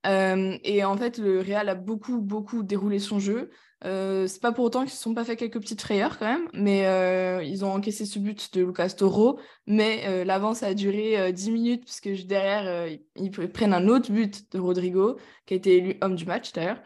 [0.06, 3.52] et en fait, le Real a beaucoup, beaucoup déroulé son jeu.
[3.86, 6.26] Euh, c'est pas pour autant qu'ils ne se sont pas fait quelques petites frayeurs quand
[6.26, 10.74] même, mais euh, ils ont encaissé ce but de Lucas Toro, mais euh, l'avance a
[10.74, 15.78] duré 10 minutes puisque derrière ils, prennent un autre but de Rodrigo qui a été
[15.78, 16.82] élu homme du match d'ailleurs.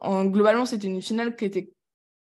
[0.00, 1.72] En, globalement, c'était une finale qui était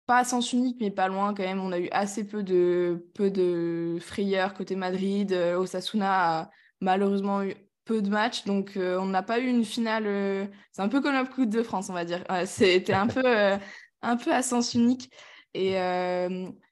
[0.05, 1.61] pas à sens unique, mais pas loin quand même.
[1.61, 5.33] On a eu assez peu de, peu de frayeurs côté Madrid.
[5.33, 10.05] Osasuna a malheureusement eu peu de matchs, donc euh, on n'a pas eu une finale.
[10.05, 12.23] Euh, c'est un peu comme la Coupe de France, on va dire.
[12.45, 13.57] C'était un peu, euh,
[14.01, 15.11] un peu à sens unique.
[15.53, 15.73] Et,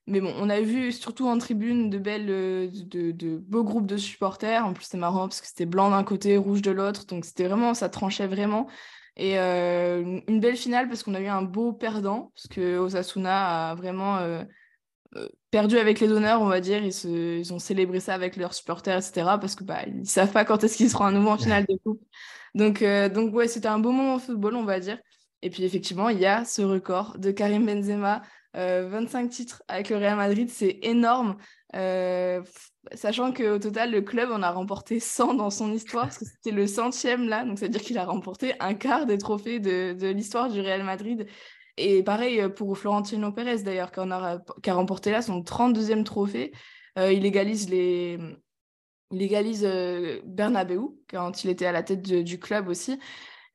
[0.07, 3.97] mais bon, on a vu surtout en tribune de belles, de, de, beaux groupes de
[3.97, 4.65] supporters.
[4.65, 7.05] En plus, c'était marrant parce que c'était blanc d'un côté, rouge de l'autre.
[7.05, 8.67] Donc, c'était vraiment, ça tranchait vraiment.
[9.17, 13.75] Et une belle finale parce qu'on a eu un beau perdant, parce que Osasuna a
[13.75, 14.17] vraiment
[15.51, 16.83] perdu avec les donneurs, on va dire.
[16.83, 19.37] Ils, se, ils, ont célébré ça avec leurs supporters, etc.
[19.39, 21.75] Parce que bah, ils savent pas quand est-ce qu'ils seront à nouveau en finale de
[21.83, 22.01] coupe.
[22.55, 24.97] Donc, euh, donc ouais, c'était un beau moment au football, on va dire.
[25.41, 28.21] Et puis effectivement, il y a ce record de Karim Benzema,
[28.53, 31.37] 25 euh, titres avec le Real Madrid, c'est énorme.
[31.75, 32.41] Euh,
[32.93, 36.51] sachant qu'au total, le club en a remporté 100 dans son histoire, parce que c'était
[36.51, 40.49] le centième là, donc c'est-à-dire qu'il a remporté un quart des trophées de, de l'histoire
[40.49, 41.27] du Real Madrid.
[41.79, 46.51] Et pareil euh, pour Florentino Pérez, d'ailleurs, qui, a, remporté là son 32e trophée.
[46.97, 48.19] Euh, il égalise les,
[49.11, 52.99] il égalise euh, Bernabeu quand il était à la tête du club aussi.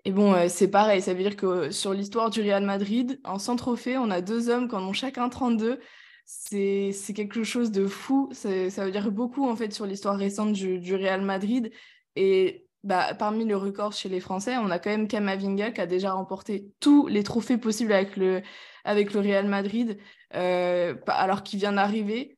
[0.07, 3.57] Et bon, c'est pareil, ça veut dire que sur l'histoire du Real Madrid, en 100
[3.57, 5.81] trophées, on a deux hommes qui en ont chacun 32.
[6.27, 8.29] C'est quelque chose de fou.
[8.33, 11.71] Ça veut dire beaucoup en fait sur l'histoire récente du, du, Real Madrid.
[12.17, 15.87] Et bah, parmi le record chez les Français, on a quand même Kamavinga qui a
[15.87, 18.43] déjà remporté tous les trophées possibles avec le,
[18.85, 19.99] avec le Real Madrid,
[20.35, 22.37] euh, alors qu'il vient d'arriver.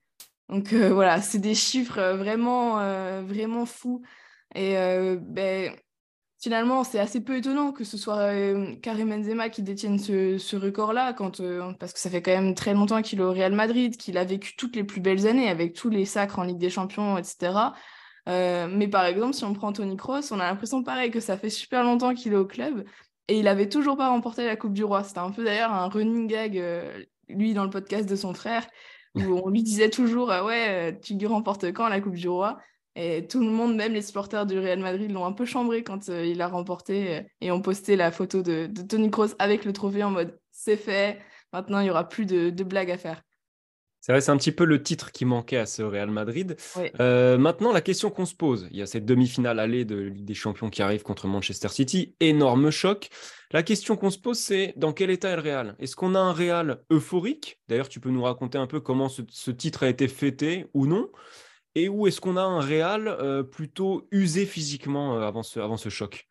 [0.48, 2.76] Donc euh, voilà, c'est des chiffres euh, vraiment,
[3.22, 4.02] vraiment fous.
[4.54, 4.74] Et
[5.20, 5.74] ben,
[6.40, 8.30] finalement, c'est assez peu étonnant que ce soit
[8.80, 11.12] Karim Benzema qui détienne ce, ce record-là,
[11.78, 14.24] parce que ça fait quand même très longtemps qu'il est au Real Madrid, qu'il a
[14.24, 17.52] vécu toutes les plus belles années avec tous les sacres en Ligue des Champions, etc.
[18.28, 21.36] Euh, mais par exemple, si on prend Tony Kroos, on a l'impression pareil que ça
[21.36, 22.84] fait super longtemps qu'il est au club
[23.28, 25.04] et il avait toujours pas remporté la Coupe du Roi.
[25.04, 28.66] C'était un peu d'ailleurs un running gag, euh, lui, dans le podcast de son frère,
[29.14, 32.58] où on lui disait toujours ah Ouais, tu remportes quand la Coupe du Roi?
[32.98, 36.08] Et tout le monde, même les supporters du Real Madrid, l'ont un peu chambré quand
[36.08, 40.10] il a remporté et ont posté la photo de, Tony Kroos avec le trophée en
[40.10, 41.20] mode C'est fait,
[41.52, 43.25] maintenant il n'y aura plus de blagues à faire.
[44.06, 46.56] C'est vrai, c'est un petit peu le titre qui manquait à ce Real Madrid.
[47.00, 50.24] Euh, maintenant, la question qu'on se pose, il y a cette demi-finale allée de Ligue
[50.24, 53.08] des Champions qui arrive contre Manchester City, énorme choc.
[53.50, 55.74] La question qu'on se pose, c'est dans quel état est le Real?
[55.80, 57.58] Est-ce qu'on a un Real euphorique?
[57.66, 61.10] D'ailleurs, tu peux nous raconter un peu comment ce, titre a été fêté ou non.
[61.74, 66.28] Et où est-ce qu'on a un Real euh, plutôt usé physiquement euh, avant ce choc?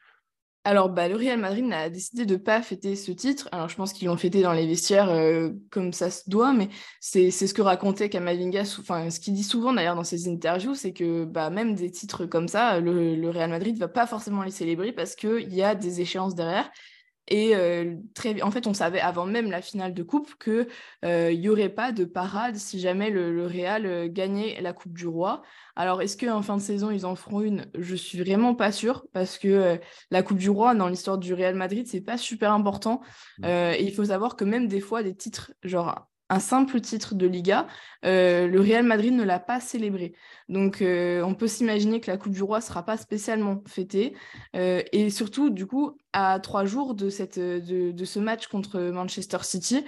[0.65, 3.47] Alors, bah, le Real Madrid a décidé de ne pas fêter ce titre.
[3.51, 6.69] Alors, je pense qu'ils l'ont fêté dans les vestiaires euh, comme ça se doit, mais
[6.99, 10.91] c'est ce que racontait Kamavinga, enfin, ce qu'il dit souvent d'ailleurs dans ses interviews, c'est
[10.91, 14.41] que bah, même des titres comme ça, le, le Real Madrid ne va pas forcément
[14.41, 16.71] les célébrer parce qu'il y a des échéances derrière.
[17.27, 20.67] Et euh, très, en fait, on savait avant même la finale de coupe qu'il
[21.03, 25.41] euh, n'y aurait pas de parade si jamais le, Real gagnait la Coupe du Roi.
[25.75, 27.65] Alors, est-ce qu'en fin de saison, ils en feront une?
[27.77, 29.79] Je suis vraiment pas sûre parce que
[30.11, 33.01] la Coupe du Roi, dans l'histoire du Real Madrid, c'est pas super important.
[33.39, 33.45] Mmh.
[33.45, 37.27] et il faut savoir que même des fois, des titres, genre un simple titre de
[37.27, 37.67] Liga,
[38.03, 40.13] euh, le Real Madrid ne l'a pas célébré.
[40.49, 44.15] Donc euh, on peut s'imaginer que la Coupe du Roi ne sera pas spécialement fêtée.
[44.55, 49.39] Euh, et surtout, du coup, à trois jours de, cette, de, ce match contre Manchester
[49.41, 49.85] City,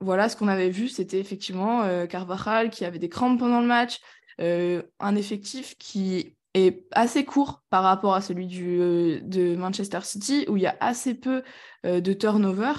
[0.00, 4.00] voilà, ce qu'on avait vu, c'était effectivement Carvajal qui avait des crampes pendant le match,
[4.38, 10.44] un effectif qui est assez court par rapport à celui du, euh, de Manchester City,
[10.48, 11.42] où il y a assez peu
[11.86, 12.72] euh, de turnover.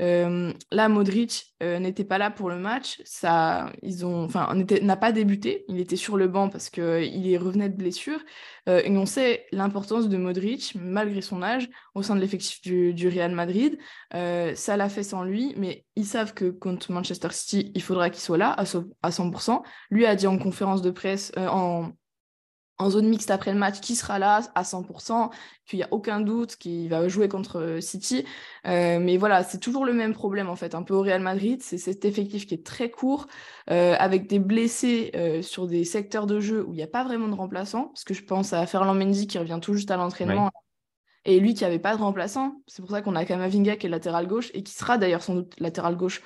[0.00, 3.00] Euh, là, Modric n'était pas là pour le match.
[3.04, 5.64] Ça, ils ont, enfin, n'a pas débuté.
[5.68, 8.20] Il était sur le banc parce qu'il revenait de blessure.
[8.66, 13.08] et on sait l'importance de Modric, malgré son âge, au sein de l'effectif du, du,
[13.08, 13.78] Real Madrid.
[14.12, 18.20] ça l'a fait sans lui, mais ils savent que contre Manchester City, il faudra qu'il
[18.20, 18.64] soit là à,
[19.02, 19.62] à 100%.
[19.90, 21.90] Lui a dit en conférence de presse, en
[22.78, 25.30] en zone mixte après le match qui sera là à 100%,
[25.66, 28.24] qu'il n'y a aucun doute qu'il va jouer contre City.
[28.66, 31.62] Euh, mais voilà, c'est toujours le même problème en fait, un peu au Real Madrid,
[31.62, 33.26] c'est cet effectif qui est très court,
[33.70, 37.04] euh, avec des blessés euh, sur des secteurs de jeu où il n'y a pas
[37.04, 39.96] vraiment de remplaçant, parce que je pense à Ferland Mendy qui revient tout juste à
[39.96, 40.50] l'entraînement.
[41.28, 43.90] Et lui qui n'avait pas de remplaçant, c'est pour ça qu'on a Kamavinga qui est
[43.90, 46.22] latéral gauche et qui sera d'ailleurs sans doute latéral gauche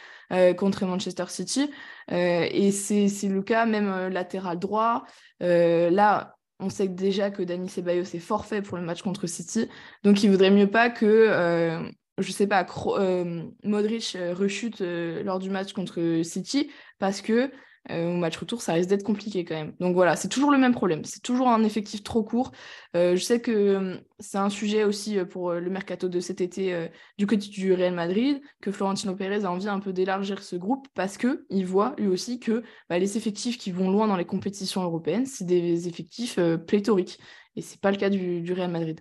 [0.59, 1.70] contre Manchester City.
[2.11, 5.05] et c'est le cas même latéral droit.
[5.40, 9.68] là, on sait déjà que Dani Ceballos est forfait pour le match contre City.
[10.04, 15.38] Donc, il vaudrait mieux pas que, euh, je sais pas, euh, Modric euh, rechute lors
[15.38, 17.50] du match contre City parce que
[17.88, 19.72] euh, au match retour, ça risque d'être compliqué quand même.
[19.80, 21.04] Donc voilà, c'est toujours le même problème.
[21.04, 22.52] C'est toujours un effectif trop court.
[22.94, 26.88] Euh, je sais que euh, c'est un sujet aussi pour le mercato de cet été
[27.16, 30.88] du côté du Real Madrid, que Florentino Pérez a envie un peu d'élargir ce groupe
[30.94, 34.82] parce qu'il voit lui aussi que bah, les effectifs qui vont loin dans les compétitions
[34.82, 37.18] européennes, c'est des effectifs pléthoriques.
[37.56, 39.00] Et c'est pas le cas du, du Real Madrid.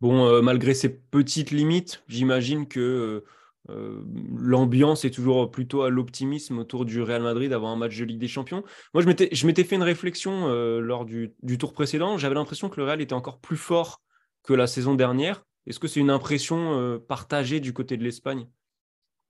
[0.00, 3.24] Bon, malgré ces petites limites, j'imagine que
[3.70, 4.02] euh,
[4.36, 8.18] l'ambiance est toujours plutôt à l'optimisme autour du Real Madrid avant un match de Ligue
[8.18, 8.64] des Champions.
[8.92, 12.18] Moi, je m'étais fait une réflexion euh, lors du, tour précédent.
[12.18, 14.02] J'avais l'impression que le Real était encore plus fort
[14.42, 15.44] que la saison dernière.
[15.66, 18.48] Est-ce que c'est une impression euh, partagée du côté de l'Espagne?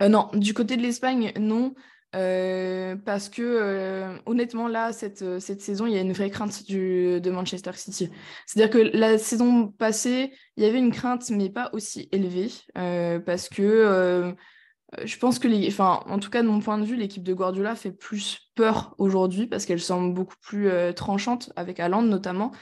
[0.00, 1.74] Non, du côté de l'Espagne, non.
[2.14, 6.28] Euh, parce que euh, honnêtement là cette, euh, cette saison il y a une vraie
[6.28, 8.10] crainte du, de Manchester City.
[8.46, 12.10] C'est à dire que la saison passée il y avait une crainte mais pas aussi
[12.12, 14.34] élevée parce que
[15.04, 17.74] je pense que enfin en tout cas de mon point de vue l'équipe de Guardiola
[17.76, 22.52] fait plus peur aujourd'hui parce qu'elle semble beaucoup plus tranchante avec Haaland notamment.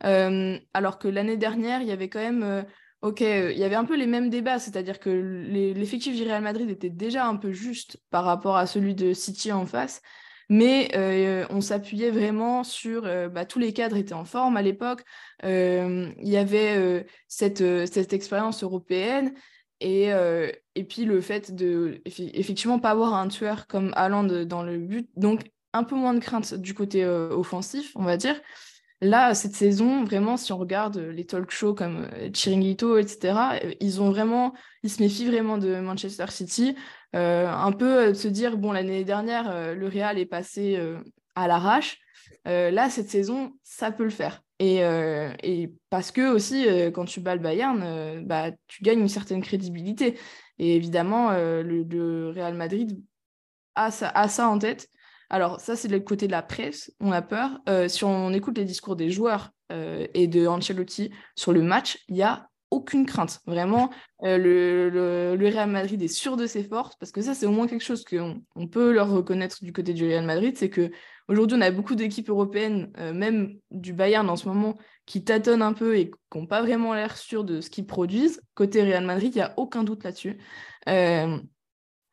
[0.00, 2.64] Alors que l'année dernière il y avait quand même
[3.02, 6.40] Ok, euh, il y avait un peu les mêmes débats, c'est-à-dire que l'effectif du Real
[6.40, 10.02] Madrid était déjà un peu juste par rapport à celui de City en face,
[10.48, 14.62] mais euh, on s'appuyait vraiment sur euh, bah, tous les cadres étaient en forme à
[14.62, 15.02] l'époque,
[15.42, 19.34] il y avait cette, cette expérience européenne
[19.80, 20.10] et,
[20.76, 25.10] et puis le fait de effectivement pas avoir un tueur comme Haaland dans le but,
[25.16, 28.40] donc un peu moins de crainte du côté offensif, on va dire.
[29.02, 33.34] Là, cette saison, vraiment, si on regarde les talk shows comme euh, Chiringuito, etc.,
[33.64, 36.76] euh, ils ont vraiment, ils se méfient vraiment de Manchester City.
[37.16, 40.80] Euh, un peu se dire, bon, l'année dernière, le Real est passé
[41.34, 41.98] à l'arrache.
[42.46, 44.40] là, cette saison, ça peut le faire.
[44.60, 50.16] Et, parce que aussi, quand tu bats le Bayern, bah, tu gagnes une certaine crédibilité.
[50.58, 53.02] Et évidemment, le, Real Madrid
[53.74, 54.88] a ça en tête.
[55.32, 57.58] Alors, ça, c'est le côté de la presse, on a peur.
[57.66, 61.98] Euh, si on écoute les discours des joueurs euh, et de Ancelotti sur le match,
[62.08, 63.40] il n'y a aucune crainte.
[63.46, 63.88] Vraiment,
[64.24, 67.66] euh, le, Real Madrid est sûr de ses forces, parce que ça, c'est au moins
[67.66, 70.90] quelque chose qu'on on peut leur reconnaître du côté du Real Madrid, c'est que
[71.28, 74.76] aujourd'hui, on a beaucoup d'équipes européennes, même du Bayern en ce moment,
[75.06, 78.42] qui tâtonnent un peu et qui n'ont pas vraiment l'air sûrs de ce qu'ils produisent.
[78.54, 80.38] Côté Real Madrid, il n'y a aucun doute là-dessus.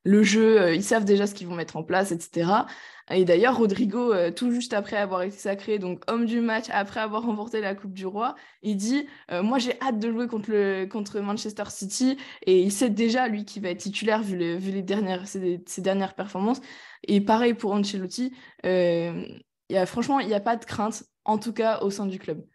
[0.03, 2.65] Le jeu, ils savent déjà ce qu'ils vont mettre en place, etc.
[3.11, 6.99] Et d'ailleurs, Rodrigo, euh, tout juste après avoir été sacré, donc homme du match, après
[6.99, 10.51] avoir remporté la Coupe du Roi, il dit euh, Moi, j'ai hâte de jouer contre,
[10.51, 12.17] le, contre Manchester City.
[12.45, 16.61] Et il sait déjà, lui, qui va être titulaire vu, les dernières, ses, dernières performances.
[17.07, 18.33] Et pareil pour Ancelotti.
[18.65, 19.25] Euh,
[19.69, 22.19] y a, franchement, il n'y a pas de crainte, en tout cas au sein du
[22.19, 22.45] club.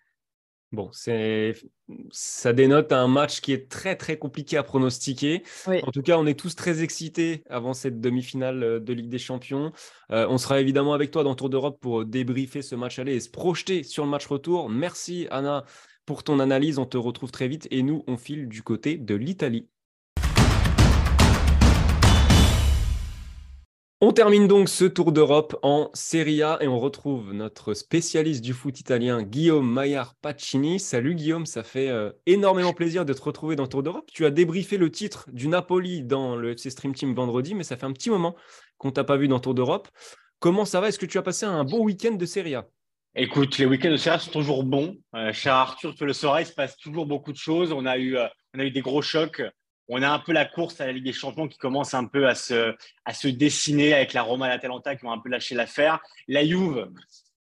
[0.75, 1.55] Bon, c'est
[2.11, 5.43] ça dénote un match qui est très très compliqué à pronostiquer.
[5.67, 9.19] En tout cas, on est tous très excités avant cette demi-finale euh, de Ligue des
[9.19, 9.73] Champions.
[10.11, 13.21] Euh, on sera évidemment avec toi dans Tour d'Europe pour débriefer ce match aller et
[13.21, 14.69] se projeter sur le match retour.
[14.69, 15.65] Merci Anna
[16.07, 16.79] pour ton analyse.
[16.79, 19.69] On te retrouve très vite et nous, on file du côté de l'Italie.
[24.07, 28.53] On termine donc ce tour d'Europe en Serie A et on retrouve notre spécialiste du
[28.53, 30.79] foot italien, Guillaume Maillard Pacini.
[30.79, 34.11] Salut Guillaume, ça fait euh, énormément plaisir de te retrouver dans Tour d'Europe.
[34.13, 37.79] Tu as débriefé le titre du Napoli dans le FC Stream Team vendredi, mais ça
[37.79, 38.37] fait un petit moment
[38.77, 39.89] qu'on t'a pas vu dans Tour d'Europe.
[40.39, 40.89] Comment ça va?
[40.89, 42.67] Est-ce que tu as passé un bon week-end de Serie A?
[43.15, 44.99] Écoute, les week-ends de Serie A sont toujours bons.
[45.17, 47.73] Euh, cher Arthur, tu le sauras, il se passe toujours beaucoup de choses.
[47.73, 49.41] A eu, euh, on a eu des gros chocs
[49.89, 52.27] on a un peu la course à la Ligue des Champions qui commence un peu
[52.29, 52.75] à se,
[53.05, 56.01] à se dessiner avec la Roma et l'Atalanta qui ont un peu lâché l'affaire.
[56.29, 56.89] La Juve,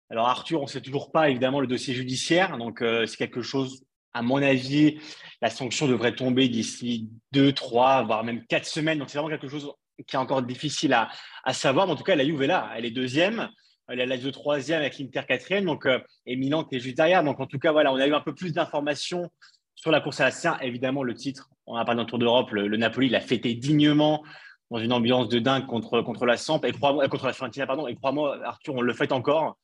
[0.10, 3.42] alors Arthur, on ne sait toujours pas évidemment le dossier judiciaire, donc euh, c'est quelque
[3.42, 5.00] chose, à mon avis,
[5.42, 9.00] la sanction devrait tomber d'ici deux, trois, voire même quatre semaines.
[9.00, 9.72] Donc c'est vraiment quelque chose
[10.08, 11.88] qui est encore difficile à, savoir.
[11.88, 13.50] Mais en tout cas, la Juve est là, elle est deuxième.
[13.88, 16.96] Elle est la de troisième avec l'Inter quatrième, donc euh, et Milan qui est juste
[16.96, 17.22] derrière.
[17.22, 19.30] Donc en tout cas, voilà, on a eu un peu plus d'informations
[19.76, 20.56] sur la course à la Seine.
[20.62, 24.24] Évidemment, le titre on a parlé d'un Tour d'Europe, le, Napoli l'a fêté dignement
[24.72, 27.88] dans une ambiance de dingue contre, contre la Samp et crois, contre la Fiorentina, pardon.
[27.88, 29.57] Et crois-moi, Arthur, on le fait encore.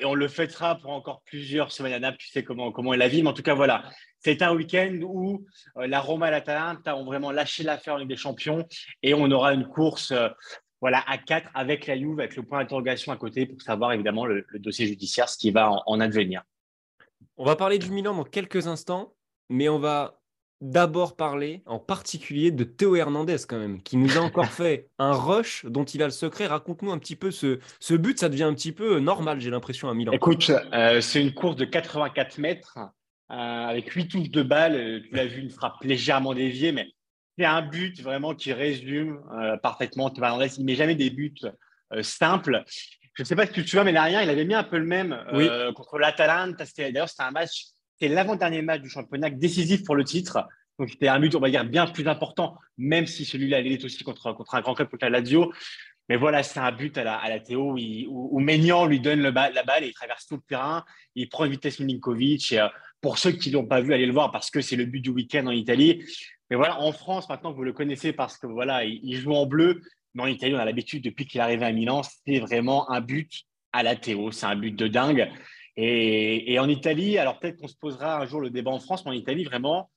[0.00, 2.18] et on le fêtera pour encore plusieurs semaines à Naples.
[2.18, 3.22] Tu sais comment, comment est la vie.
[3.22, 3.84] Mais en tout cas, voilà,
[4.18, 8.16] c'est un week-end où la Roma et l'Atalanta ont vraiment lâché l'affaire en Ligue des
[8.16, 8.66] Champions
[9.02, 10.12] et on aura une course
[10.80, 14.24] voilà, à 4 avec la Juve, avec le point d'interrogation à côté pour savoir évidemment
[14.24, 16.42] le, dossier judiciaire, ce qui va en, advenir.
[17.36, 19.14] On va parler du Milan dans quelques instants,
[19.48, 20.19] mais on va
[20.60, 25.12] d'abord parler en particulier de Théo Hernandez quand même, qui nous a encore fait un
[25.12, 26.46] rush dont il a le secret.
[26.46, 29.88] Raconte-nous un petit peu ce, ce but, ça devient un petit peu normal, j'ai l'impression,
[29.88, 30.12] à Milan.
[30.12, 35.02] Écoute, euh, c'est une course de 84 mètres euh, avec 8 touches de balle.
[35.08, 36.88] Tu l'as vu, une frappe légèrement déviée, mais
[37.38, 40.50] c'est un but vraiment qui résume euh, parfaitement Théo Hernandez.
[40.58, 41.34] Il ne met jamais des buts
[42.02, 42.62] simples.
[43.14, 44.78] Je ne sais pas si tu te souviens, mais l'arrière, il avait mis un peu
[44.78, 45.18] le même
[45.74, 46.64] contre l'Atalanta.
[46.78, 47.64] D'ailleurs, c'était un match
[48.00, 50.46] c'est l'avant-dernier match du championnat décisif pour le titre.
[50.78, 53.84] Donc, c'était un but, on va dire, bien plus important, même si celui-là, il est
[53.84, 55.52] aussi contre, contre un grand club contre la Lazio.
[56.08, 59.30] Mais voilà, c'est un but à la, à la Théo où, Maignan lui donne la
[59.30, 60.84] balle et il traverse tout le terrain.
[61.14, 62.50] Il prend une vitesse Milinkovic.
[62.52, 62.68] Et, euh,
[63.00, 65.00] pour ceux qui ne l'ont pas vu, allez le voir parce que c'est le but
[65.00, 66.02] du week-end en Italie.
[66.50, 69.82] Mais voilà, en France, maintenant, vous le connaissez parce que voilà, il, joue en bleu.
[70.14, 73.00] Mais en Italie, on a l'habitude, depuis qu'il est arrivé à Milan, c'est vraiment un
[73.00, 73.30] but
[73.72, 74.32] à la Théo.
[74.32, 75.30] C'est un but de dingue.
[75.76, 79.12] Et, en Italie, alors peut-être qu'on se posera un jour le débat en France, mais
[79.12, 79.90] en Italie, vraiment,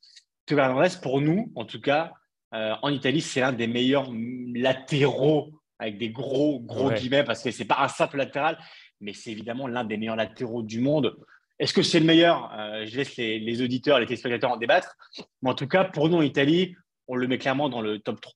[0.50, 2.14] Hernandez, pour nous, en tout cas,
[2.54, 4.10] euh, en Italie, c'est l'un des meilleurs
[4.54, 8.58] latéraux, avec des gros, gros guillemets, parce que ce n'est pas un simple latéral,
[9.02, 11.18] mais c'est évidemment l'un des meilleurs latéraux du monde.
[11.60, 12.52] Est-ce que c'est le meilleur?
[12.58, 14.96] Euh, Je laisse les, les, auditeurs, les téléspectateurs en débattre.
[15.42, 16.76] Mais en tout cas, pour nous en Italie,
[17.08, 18.34] on le met clairement dans le top 3.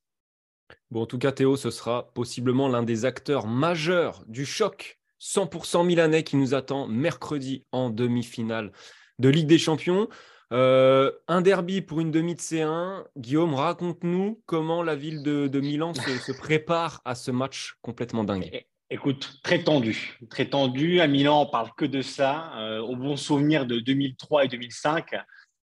[0.92, 5.86] Bon, en tout cas, Théo, ce sera possiblement l'un des acteurs majeurs du choc 100%
[5.86, 8.72] milanais qui nous attend mercredi en demi-finale
[9.20, 10.08] de Ligue des Champions.
[10.54, 13.04] Euh, un derby pour une demi de C1.
[13.18, 18.66] Guillaume, raconte-nous comment la ville de, Milan se, prépare à ce match complètement dingue.
[18.90, 21.02] Écoute, très tendu, très tendu.
[21.02, 22.54] À Milan, on parle que de ça.
[22.58, 25.16] Euh, au bon souvenir de 2003 et 2005.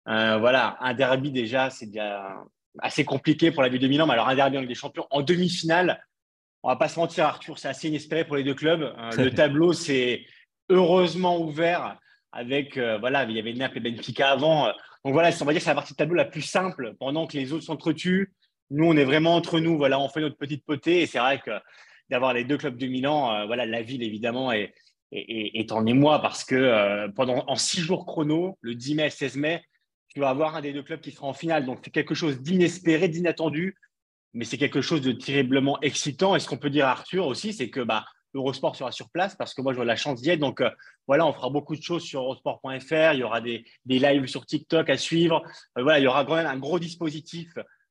[0.07, 2.43] Euh, voilà, un derby déjà, c'est déjà
[2.79, 4.07] assez compliqué pour la ville de Milan.
[4.07, 6.03] Mais alors un derby avec des champions en demi-finale,
[6.63, 8.81] on va pas se mentir, Arthur, c'est assez inespéré pour les deux clubs.
[8.81, 10.25] Euh, le tableau s'est
[10.69, 11.99] heureusement ouvert
[12.31, 14.67] avec, euh, voilà, il y avait Naples et Benfica avant.
[15.03, 17.27] Donc voilà, on va dire que c'est la partie de tableau la plus simple pendant
[17.27, 18.33] que les autres s'entretuent.
[18.71, 19.77] Nous, on est vraiment entre nous.
[19.77, 21.01] Voilà, on fait notre petite potée.
[21.01, 21.51] Et c'est vrai que
[22.09, 24.73] d'avoir les deux clubs de Milan, euh, voilà, la ville évidemment est,
[25.11, 29.11] est, en émoi parce que pendant en six jours chrono, le 10 mai et le
[29.11, 29.63] 16 mai,
[30.07, 31.65] tu vas avoir un des deux clubs qui sera en finale.
[31.65, 33.75] Donc c'est quelque chose d'inespéré, d'inattendu
[34.33, 36.35] mais c'est quelque chose de terriblement excitant.
[36.35, 39.35] Et ce qu'on peut dire à Arthur aussi, c'est que bah, Eurosport sera sur place
[39.35, 40.39] parce que moi, j'aurai la chance d'y être.
[40.39, 40.69] Donc euh,
[41.07, 43.13] voilà, on fera beaucoup de choses sur eurosport.fr.
[43.13, 45.43] Il y aura des, des, lives sur TikTok à suivre.
[45.77, 47.49] Euh, voilà, il y aura quand même un gros dispositif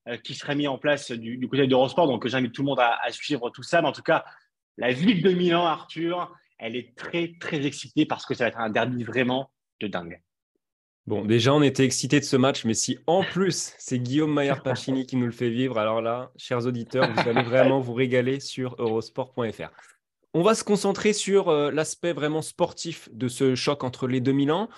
[0.08, 2.08] euh, qui sera mis en place du, du côté d'Eurosport.
[2.08, 3.80] Donc j'invite tout le monde à, à, suivre tout ça.
[3.80, 4.24] Mais en tout cas,
[4.78, 8.58] la ville de Milan, Arthur, elle est très, très excitée parce que ça va être
[8.58, 10.20] un derby vraiment de dingue.
[11.06, 15.06] Bon, déjà, on était excités de ce match, mais si en plus c'est Guillaume Maillard-Pachini
[15.06, 18.76] qui nous le fait vivre, alors là, chers auditeurs, vous allez vraiment vous régaler sur
[18.78, 19.70] eurosport.fr.
[20.34, 24.32] On va se concentrer sur euh, l'aspect vraiment sportif de ce choc entre les deux
[24.32, 24.68] Milan.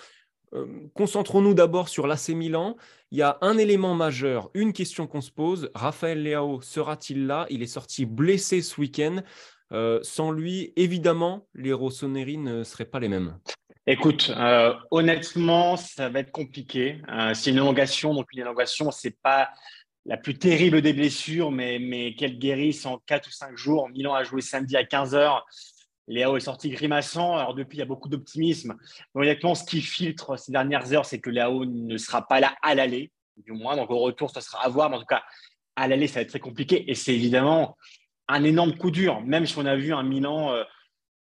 [0.53, 0.65] Euh,
[0.95, 2.75] concentrons-nous d'abord sur l'AC Milan.
[3.11, 5.69] Il y a un élément majeur, une question qu'on se pose.
[5.75, 7.45] Raphaël Leao sera-t-il là?
[7.49, 9.21] Il est sorti blessé ce week-end.
[9.71, 13.37] Euh, sans lui, évidemment, les Rossoneri ne seraient pas les mêmes.
[13.87, 17.03] Écoute, euh, honnêtement, ça va être compliqué.
[17.07, 19.51] Euh, c'est une élongation, donc une élongation, c'est pas
[20.05, 23.87] la plus terrible des blessures, mais, qu'elle guérisse en 4 ou 5 jours.
[23.89, 25.39] Milan a joué samedi à 15h.
[26.07, 27.37] Léo est sorti grimaçant.
[27.37, 28.75] Alors depuis, il y a beaucoup d'optimisme.
[29.13, 32.73] Honnêtement, ce qui filtre ces dernières heures, c'est que Léo ne sera pas là à
[32.73, 33.75] l'aller, du moins.
[33.75, 34.89] Donc au retour, ça sera à voir.
[34.89, 35.23] Mais en tout cas,
[35.75, 36.89] à l'aller, ça va être très compliqué.
[36.89, 37.77] Et c'est évidemment
[38.27, 40.63] un énorme coup dur, même si on a vu un Milan euh,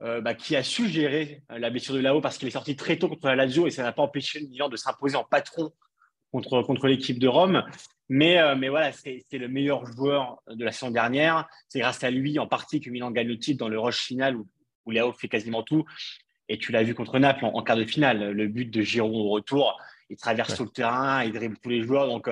[0.03, 2.75] euh, bah, qui a su gérer euh, la blessure de Lao parce qu'il est sorti
[2.75, 5.23] très tôt contre la Lazio et ça n'a pas empêché le Milan de s'imposer en
[5.23, 5.73] patron
[6.33, 7.63] contre, contre l'équipe de Rome.
[8.09, 11.47] Mais, euh, mais voilà, c'est le meilleur joueur de la saison dernière.
[11.69, 14.37] C'est grâce à lui en partie que Milan gagne le titre dans le rush final
[14.37, 14.49] où,
[14.87, 15.85] où Léo fait quasiment tout.
[16.49, 18.33] Et tu l'as vu contre Naples en, quart de finale.
[18.33, 19.81] Le but de Giroud au retour,
[20.11, 22.09] il traverse tout le terrain, il dribble tous les joueurs.
[22.09, 22.29] Donc,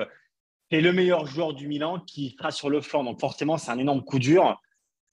[0.69, 3.05] c'est le meilleur joueur du Milan qui sera sur le flanc.
[3.05, 4.61] Donc, forcément, c'est un énorme coup dur.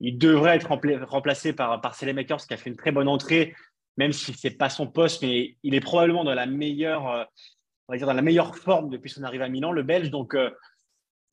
[0.01, 0.69] Il devrait être
[1.09, 3.55] remplacé par, par qui a fait une très bonne entrée,
[3.97, 7.97] même si ce n'est pas son poste, mais il est probablement dans la meilleure, euh,
[7.99, 10.11] dans la meilleure forme depuis son arrivée à Milan, le Belge.
[10.11, 10.51] Donc, euh,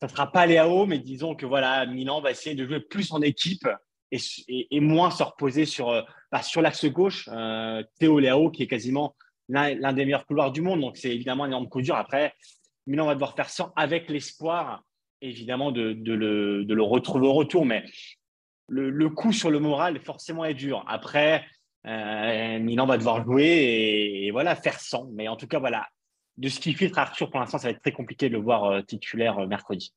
[0.02, 3.12] ça ne sera pas Léao, mais disons que voilà, Milan va essayer de jouer plus
[3.12, 3.68] en équipe
[4.12, 6.02] et, moins se reposer sur, euh,
[6.32, 7.30] bah, l'axe gauche.
[8.00, 9.16] Théo Léao, qui est quasiment
[9.48, 10.82] l'un des meilleurs couloirs du monde.
[10.82, 11.96] Donc, c'est évidemment un énorme coup dur.
[11.96, 12.34] Après,
[12.88, 14.84] Milan va devoir faire ça avec l'espoir,
[15.22, 17.66] évidemment, de, de, le, de, le, retrouver au retour.
[17.66, 17.84] Mais
[18.68, 20.84] le, coup sur le moral, forcément, est dur.
[20.88, 21.46] Après,
[21.86, 25.10] Milan va devoir jouer et, voilà, faire sans.
[25.14, 25.88] Mais en tout cas, voilà,
[26.38, 28.84] de ce qui filtre Arthur, pour l'instant, ça va être très compliqué de le voir
[28.86, 29.94] titulaire mercredi.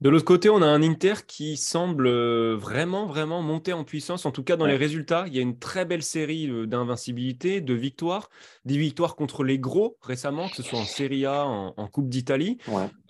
[0.00, 4.24] De l'autre côté, on a un Inter qui semble euh, vraiment, vraiment monter en puissance.
[4.24, 7.60] En tout cas, dans les résultats, il y a une très belle série euh, d'invincibilité,
[7.60, 8.30] de victoires,
[8.64, 12.56] des victoires contre les gros récemment, que ce soit en Serie A, en, Coupe d'Italie.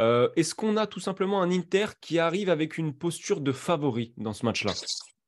[0.00, 4.12] Euh, est-ce qu'on a tout simplement un Inter qui arrive avec une posture de favori
[4.16, 4.72] dans ce match-là?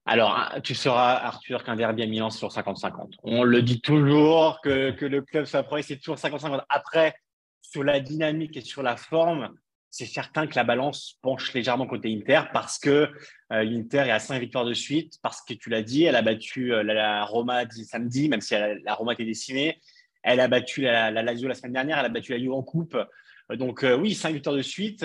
[0.05, 3.13] Alors, hein, tu sauras, Arthur, qu'un derby à Milan, c'est sur 50-50.
[3.23, 6.65] On le dit toujours, que, que le club soit premier, c'est toujours 50-50.
[6.69, 7.15] Après,
[7.61, 9.55] sur la dynamique et sur la forme,
[9.93, 13.11] c'est certain que la balance penche légèrement côté Inter parce que
[13.53, 16.23] euh, l'Inter est à 5 victoires de suite, parce que tu l'as dit, elle a
[16.23, 19.83] battu euh, la, Roma samedi, même si la Roma était décimée.
[20.23, 22.95] Elle a battu la, Lazio la semaine dernière, elle a battu la Juve en coupe.
[22.95, 25.05] Euh, donc oui, 5 victoires de suite.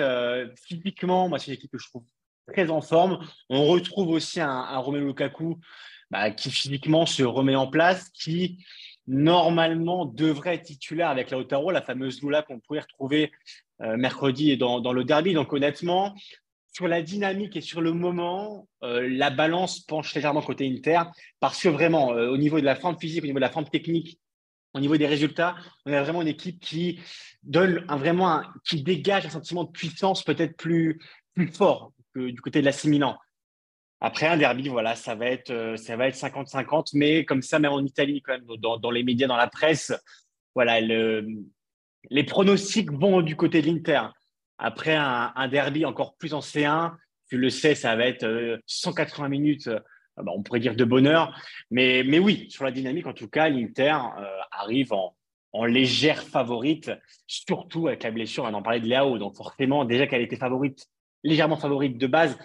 [0.66, 2.04] typiquement, moi, c'est une équipe que je trouve
[2.50, 3.18] très en forme.
[3.50, 5.60] On retrouve aussi un, un Romelu Lukaku
[6.10, 8.64] bah, qui physiquement se remet en place, qui
[9.06, 14.50] normalement devrait être titulaire avec la Lautaro, la fameuse Lula qu'on pourrait retrouver euh, mercredi
[14.50, 15.34] et dans, le derby.
[15.34, 16.14] Donc honnêtement,
[16.78, 21.10] sur la dynamique et sur le moment, euh, la balance penche légèrement côté Inter
[21.40, 23.68] parce que vraiment, euh, au niveau de la forme physique, au niveau de la forme
[23.68, 24.20] technique,
[24.74, 25.56] au niveau des résultats,
[25.86, 27.00] on a vraiment une équipe qui
[27.42, 31.00] donne un, vraiment qui dégage un sentiment de puissance peut-être plus,
[31.34, 33.18] plus fort que du côté de l'assimilant.
[34.00, 37.72] Après un derby, voilà, ça va être ça va être 50-50, mais comme ça, même
[37.72, 39.92] en Italie, quand même, dans, dans les médias, dans la presse,
[40.54, 41.26] voilà, le,
[42.10, 44.02] les pronostics vont du côté de l'Inter.
[44.58, 46.94] Après un, derby encore plus en C1,
[47.28, 49.78] tu le sais, ça va être 180 euh, minutes, euh,
[50.16, 51.38] bah, on pourrait dire de bonheur.
[51.70, 55.14] Mais, oui, sur la dynamique, en tout cas, l'Inter euh, arrive en,
[55.64, 56.92] légère favorite,
[57.26, 59.18] surtout avec la blessure, on en parlait de Léao.
[59.18, 60.86] Donc forcément, déjà qu'elle était favorite,
[61.24, 62.38] légèrement favorite de base,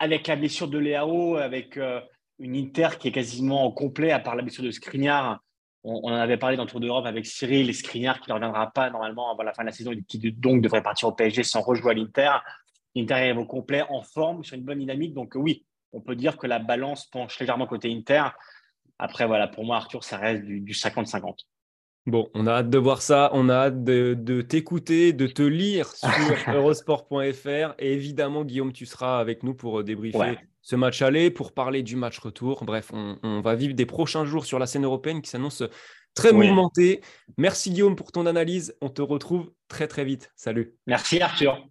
[0.00, 1.78] avec la blessure de Léao, avec
[2.40, 5.40] une Inter qui est quasiment au complet, à part la blessure de Skriniar,
[5.84, 8.70] on, en avait parlé dans le Tour d'Europe avec Cyril et Skriniar qui ne reviendra
[8.70, 11.42] pas normalement avant la fin de la saison et qui donc devrait partir au PSG
[11.42, 12.30] sans rejouer à l'Inter.
[12.94, 15.14] L'Inter est au complet, en forme, sur une bonne dynamique.
[15.14, 18.24] Donc oui, on peut dire que la balance penche légèrement côté Inter.
[18.98, 21.46] Après, voilà, pour moi, Arthur, ça reste du 50-50.
[22.06, 25.86] Bon, on a hâte de voir ça, on a hâte de, t'écouter, de te lire
[25.86, 26.08] sur
[26.48, 27.74] eurosport.fr.
[27.78, 31.96] Et évidemment, Guillaume, tu seras avec nous pour débriefer ce match aller, pour parler du
[31.96, 32.64] match retour.
[32.64, 35.62] Bref, on, va vivre des prochains jours sur la scène européenne qui s'annonce
[36.14, 37.00] très mouvementée.
[37.38, 38.76] Merci Guillaume pour ton analyse.
[38.80, 40.32] On te retrouve très très vite.
[40.36, 40.74] Salut.
[40.86, 41.66] Merci Arthur.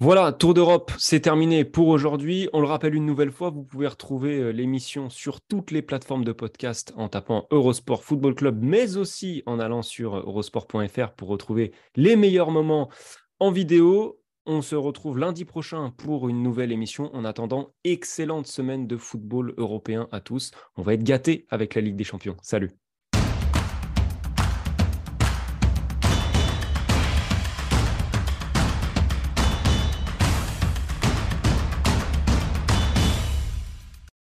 [0.00, 2.48] Voilà, Tour d'Europe, c'est terminé pour aujourd'hui.
[2.52, 6.24] On le rappelle une nouvelle fois, vous pouvez retrouver euh, l'émission sur toutes les plateformes
[6.24, 11.72] de podcast en tapant Eurosport Football Club, mais aussi en allant sur eurosport.fr pour retrouver
[11.96, 12.88] les meilleurs moments
[13.40, 14.17] en vidéo.
[14.50, 17.14] On se retrouve lundi prochain pour une nouvelle émission.
[17.14, 20.52] En attendant, excellente semaine de football européen à tous.
[20.74, 22.38] On va être gâtés avec la Ligue des Champions.
[22.40, 22.70] Salut